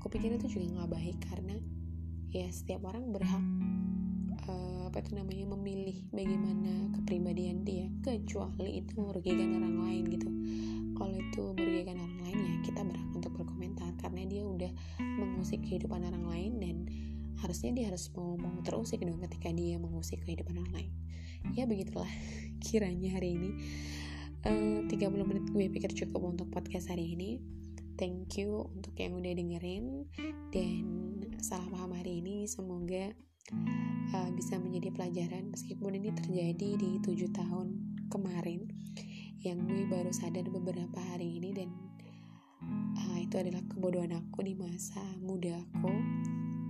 Aku 0.00 0.08
pikir 0.08 0.34
itu 0.34 0.46
juga 0.48 0.80
nggak 0.80 0.90
baik 0.90 1.18
karena 1.28 1.54
ya 2.32 2.48
setiap 2.48 2.88
orang 2.88 3.12
berhak 3.12 3.44
uh, 4.48 4.88
apa 4.88 5.04
itu 5.04 5.10
namanya 5.14 5.46
memilih 5.52 5.98
bagaimana 6.10 6.96
kepribadian 7.00 7.62
dia. 7.62 7.86
Kecuali 8.00 8.80
itu 8.80 8.96
merugikan 8.96 9.52
orang 9.60 9.76
lain 9.84 10.04
gitu. 10.08 10.28
Kalau 10.94 11.14
itu 11.14 11.42
merugikan 11.52 11.96
orang 12.00 12.18
lain 12.24 12.38
ya 12.40 12.54
kita 12.64 12.80
berhak 12.82 13.10
untuk 13.12 13.32
berkomentar 13.36 13.90
karena 14.00 14.22
dia 14.24 14.42
udah 14.46 14.72
mengusik 14.98 15.60
kehidupan 15.60 16.02
orang 16.08 16.24
lain 16.24 16.52
dan 16.62 16.76
harusnya 17.44 17.76
dia 17.76 17.92
harus 17.92 18.08
mau 18.16 18.40
mau 18.40 18.64
terusik 18.64 19.04
dong 19.04 19.20
ketika 19.28 19.52
dia 19.52 19.76
mengusik 19.76 20.24
kehidupan 20.24 20.56
orang 20.56 20.72
lain. 20.82 20.92
Ya 21.52 21.68
begitulah 21.68 22.08
kiranya 22.64 23.20
hari 23.20 23.36
ini 23.36 23.50
uh, 24.44 24.80
30 24.84 25.24
menit 25.24 25.44
gue 25.50 25.66
pikir 25.72 25.90
cukup 26.04 26.36
untuk 26.36 26.52
podcast 26.52 26.92
hari 26.92 27.16
ini. 27.16 27.40
Thank 27.94 28.36
you 28.36 28.68
untuk 28.74 28.92
yang 28.98 29.16
udah 29.16 29.32
dengerin. 29.32 30.10
Dan 30.52 30.84
salah 31.40 31.66
paham 31.70 31.94
hari 31.96 32.20
ini 32.20 32.44
semoga 32.44 33.14
uh, 34.12 34.30
bisa 34.36 34.60
menjadi 34.60 34.92
pelajaran. 34.92 35.48
Meskipun 35.48 35.96
ini 35.96 36.10
terjadi 36.12 36.70
di 36.76 36.90
tujuh 37.00 37.30
tahun 37.32 37.72
kemarin 38.12 38.68
yang 39.40 39.64
gue 39.64 39.84
baru 39.88 40.12
sadar 40.12 40.44
beberapa 40.52 41.00
hari 41.14 41.40
ini. 41.40 41.50
Dan 41.56 41.68
uh, 43.00 43.18
itu 43.22 43.40
adalah 43.40 43.64
kebodohan 43.70 44.12
aku 44.12 44.44
di 44.44 44.52
masa 44.58 45.02
muda 45.24 45.56
aku. 45.56 45.94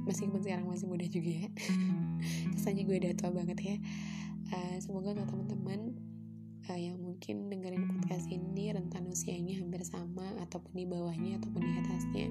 Meskipun 0.04 0.44
sekarang 0.44 0.68
masih 0.68 0.86
muda 0.86 1.08
juga 1.08 1.32
ya. 1.32 1.48
Kesannya 2.54 2.84
gue 2.84 2.96
udah 3.00 3.12
tua 3.16 3.30
banget 3.32 3.58
ya. 3.64 3.76
Uh, 4.52 4.76
semoga 4.76 5.16
untuk 5.16 5.32
teman-teman 5.32 5.96
uh, 6.70 6.78
yang 6.78 6.96
mungkin 7.00 7.48
dengerin 7.52 7.84
podcast 7.88 8.28
ini 8.28 8.72
rentan 8.72 9.08
usianya 9.08 9.60
hampir 9.60 9.84
sama 9.84 10.24
ataupun 10.44 10.72
di 10.72 10.86
bawahnya 10.88 11.40
ataupun 11.40 11.60
di 11.60 11.72
atasnya. 11.84 12.28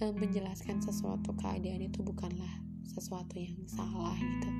Uh, 0.00 0.14
menjelaskan 0.16 0.80
sesuatu 0.80 1.36
keadaan 1.36 1.84
itu 1.84 2.00
bukanlah 2.00 2.50
sesuatu 2.86 3.36
yang 3.36 3.58
salah 3.66 4.16
gitu. 4.16 4.50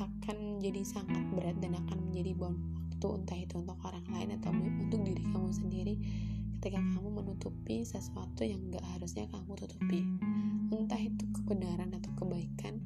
Akan 0.00 0.58
jadi 0.62 0.82
sangat 0.82 1.22
berat 1.34 1.58
dan 1.60 1.76
akan 1.76 2.10
menjadi 2.10 2.32
bom 2.34 2.56
waktu 3.02 3.18
entah 3.18 3.38
itu 3.42 3.54
untuk 3.58 3.78
orang 3.82 4.06
lain 4.14 4.30
atau 4.38 4.54
untuk 4.54 5.02
diri 5.02 5.26
kamu 5.34 5.50
sendiri 5.50 5.94
ketika 6.58 6.78
kamu 6.78 7.10
menutupi 7.10 7.82
sesuatu 7.82 8.46
yang 8.46 8.62
gak 8.70 8.86
harusnya 8.94 9.26
kamu 9.26 9.58
tutupi. 9.58 10.06
Entah 10.70 11.02
itu 11.02 11.26
kebenaran 11.34 11.90
atau 11.98 12.14
kebaikan 12.14 12.78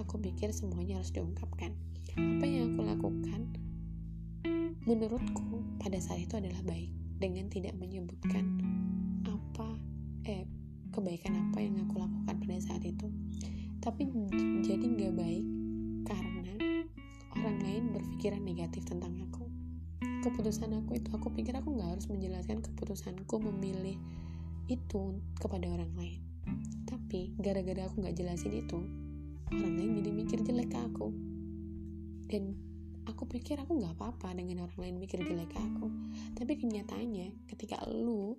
aku 0.00 0.16
pikir 0.16 0.50
semuanya 0.50 0.98
harus 0.98 1.12
diungkapkan 1.12 1.76
apa 2.18 2.44
yang 2.48 2.74
aku 2.74 2.82
lakukan 2.82 3.40
menurutku 4.88 5.62
pada 5.78 6.00
saat 6.02 6.26
itu 6.26 6.34
adalah 6.34 6.58
baik 6.66 6.90
dengan 7.20 7.46
tidak 7.46 7.76
menyebutkan 7.76 8.58
apa 9.28 9.68
eh 10.26 10.48
kebaikan 10.90 11.38
apa 11.38 11.62
yang 11.62 11.78
aku 11.86 12.02
lakukan 12.02 12.34
pada 12.34 12.56
saat 12.58 12.82
itu. 12.82 13.06
Tapi 13.78 14.08
jadi 14.66 14.82
nggak 14.82 15.14
baik 15.14 15.46
karena 16.08 16.54
orang 17.38 17.58
lain 17.62 17.84
berpikiran 17.94 18.42
negatif 18.42 18.82
tentang 18.88 19.14
aku. 19.30 19.46
Keputusan 20.26 20.74
aku 20.74 20.98
itu 20.98 21.08
aku 21.14 21.30
pikir 21.32 21.54
aku 21.54 21.70
nggak 21.76 21.96
harus 21.96 22.06
menjelaskan 22.10 22.60
keputusanku 22.60 23.38
memilih 23.38 23.96
itu 24.66 25.20
kepada 25.38 25.70
orang 25.70 25.92
lain. 25.94 26.20
Tapi 26.88 27.38
gara-gara 27.38 27.86
aku 27.86 28.02
nggak 28.02 28.16
jelasin 28.18 28.52
itu 28.58 28.82
orang 29.54 29.74
lain 29.78 29.90
jadi 30.02 30.10
mikir 30.10 30.38
jelek 30.42 30.74
ke 30.74 30.78
aku 30.78 31.29
dan 32.30 32.54
aku 33.10 33.26
pikir 33.26 33.58
aku 33.58 33.74
nggak 33.82 33.98
apa-apa 33.98 34.38
dengan 34.38 34.62
orang 34.70 34.78
lain 34.78 34.96
mikir 35.02 35.18
jelek 35.26 35.50
aku. 35.58 35.90
Tapi 36.38 36.52
kenyataannya 36.54 37.50
ketika 37.50 37.82
lu 37.90 38.38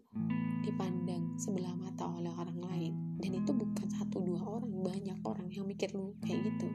dipandang 0.63 1.35
sebelah 1.35 1.75
mata 1.75 2.07
oleh 2.07 2.31
orang 2.31 2.59
lain 2.63 2.93
dan 3.19 3.35
itu 3.35 3.51
bukan 3.51 3.91
satu 3.91 4.23
dua 4.23 4.39
orang 4.39 4.71
banyak 4.71 5.19
orang 5.27 5.51
yang 5.51 5.67
mikir 5.67 5.91
lu 5.91 6.15
kayak 6.23 6.47
gitu 6.47 6.71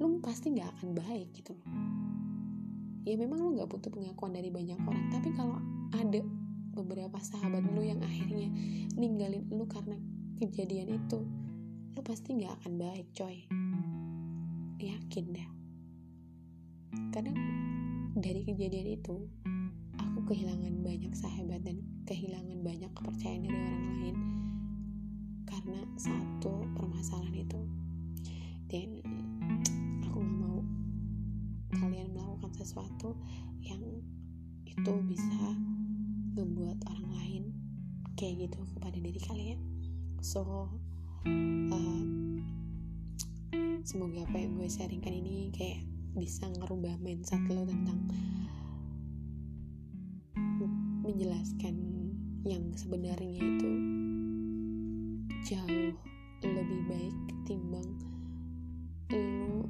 lu 0.00 0.18
pasti 0.18 0.50
nggak 0.50 0.66
akan 0.78 0.98
baik 0.98 1.30
gitu. 1.30 1.54
Ya 3.06 3.14
memang 3.14 3.38
lu 3.38 3.54
nggak 3.54 3.70
butuh 3.70 3.90
pengakuan 3.92 4.34
dari 4.34 4.50
banyak 4.50 4.80
orang 4.82 5.06
tapi 5.14 5.30
kalau 5.36 5.62
ada 5.94 6.20
beberapa 6.72 7.20
sahabat 7.22 7.62
lu 7.70 7.84
yang 7.84 8.02
akhirnya 8.02 8.50
ninggalin 8.98 9.46
lu 9.52 9.68
karena 9.68 9.94
kejadian 10.40 10.96
itu 10.96 11.22
lu 11.92 12.00
pasti 12.02 12.34
nggak 12.34 12.62
akan 12.62 12.72
baik 12.80 13.06
coy. 13.14 13.46
Yakin 14.82 15.26
dah 15.30 15.51
karena 17.12 17.32
dari 18.12 18.44
kejadian 18.44 19.00
itu 19.00 19.24
aku 19.96 20.18
kehilangan 20.28 20.84
banyak 20.84 21.12
sahabat 21.16 21.64
dan 21.64 21.80
kehilangan 22.04 22.60
banyak 22.60 22.90
kepercayaan 22.92 23.42
dari 23.48 23.56
orang 23.56 23.84
lain. 23.96 24.16
Karena 25.48 25.80
satu 25.96 26.64
permasalahan 26.76 27.36
itu 27.44 27.60
dan 28.72 28.88
aku 30.08 30.18
gak 30.24 30.36
mau 30.40 30.60
kalian 31.76 32.08
melakukan 32.12 32.52
sesuatu 32.56 33.16
yang 33.60 33.80
itu 34.64 34.92
bisa 35.04 35.40
membuat 36.32 36.80
orang 36.88 37.08
lain 37.12 37.42
kayak 38.16 38.48
gitu 38.48 38.60
kepada 38.76 38.96
diri 38.96 39.20
kalian. 39.20 39.60
So 40.24 40.72
uh, 41.28 42.02
semoga 43.84 44.24
apa 44.24 44.36
yang 44.40 44.56
gue 44.56 44.68
sharingkan 44.72 45.12
ini 45.12 45.52
kayak 45.52 45.91
bisa 46.12 46.44
ngerubah 46.60 47.00
mindset 47.00 47.40
lo 47.48 47.64
tentang 47.64 48.00
menjelaskan 51.02 51.76
yang 52.44 52.68
sebenarnya 52.76 53.38
itu 53.40 53.70
jauh 55.48 55.94
lebih 56.42 56.80
baik 56.90 57.16
ketimbang 57.30 57.88
lo 59.14 59.66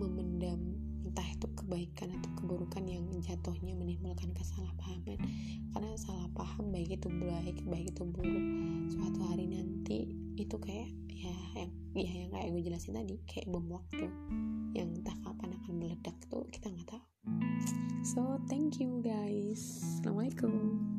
memendam 0.00 0.60
entah 1.06 1.32
itu 1.32 1.48
kebaikan 1.56 2.12
atau 2.20 2.30
keburukan 2.36 2.84
yang 2.84 3.08
jatuhnya 3.24 3.72
menimbulkan 3.72 4.36
kesalahpahaman. 4.36 5.16
Karena 5.72 5.96
salah 5.96 6.28
paham 6.36 6.68
baik 6.68 7.00
itu 7.00 7.08
baik 7.08 7.64
baik 7.64 7.96
itu 7.96 8.02
buruk 8.04 8.44
suatu 8.92 9.20
hari 9.32 9.48
nanti 9.48 10.12
itu 10.36 10.56
kayak 10.60 10.92
ya 11.08 11.36
yang 11.56 11.72
ya 11.96 12.12
yang 12.12 12.30
kayak 12.36 12.48
gue 12.52 12.62
jelasin 12.68 12.92
tadi 12.92 13.16
kayak 13.24 13.48
bom 13.48 13.64
waktu 13.72 14.04
yang 14.76 14.92
entah 14.92 15.16
meledak 15.76 16.16
tuh 16.32 16.48
kita 16.48 16.72
nggak 16.72 16.88
tahu. 16.96 17.04
So 18.00 18.40
thank 18.48 18.80
you 18.80 19.04
guys. 19.04 19.84
Assalamualaikum 20.00 20.95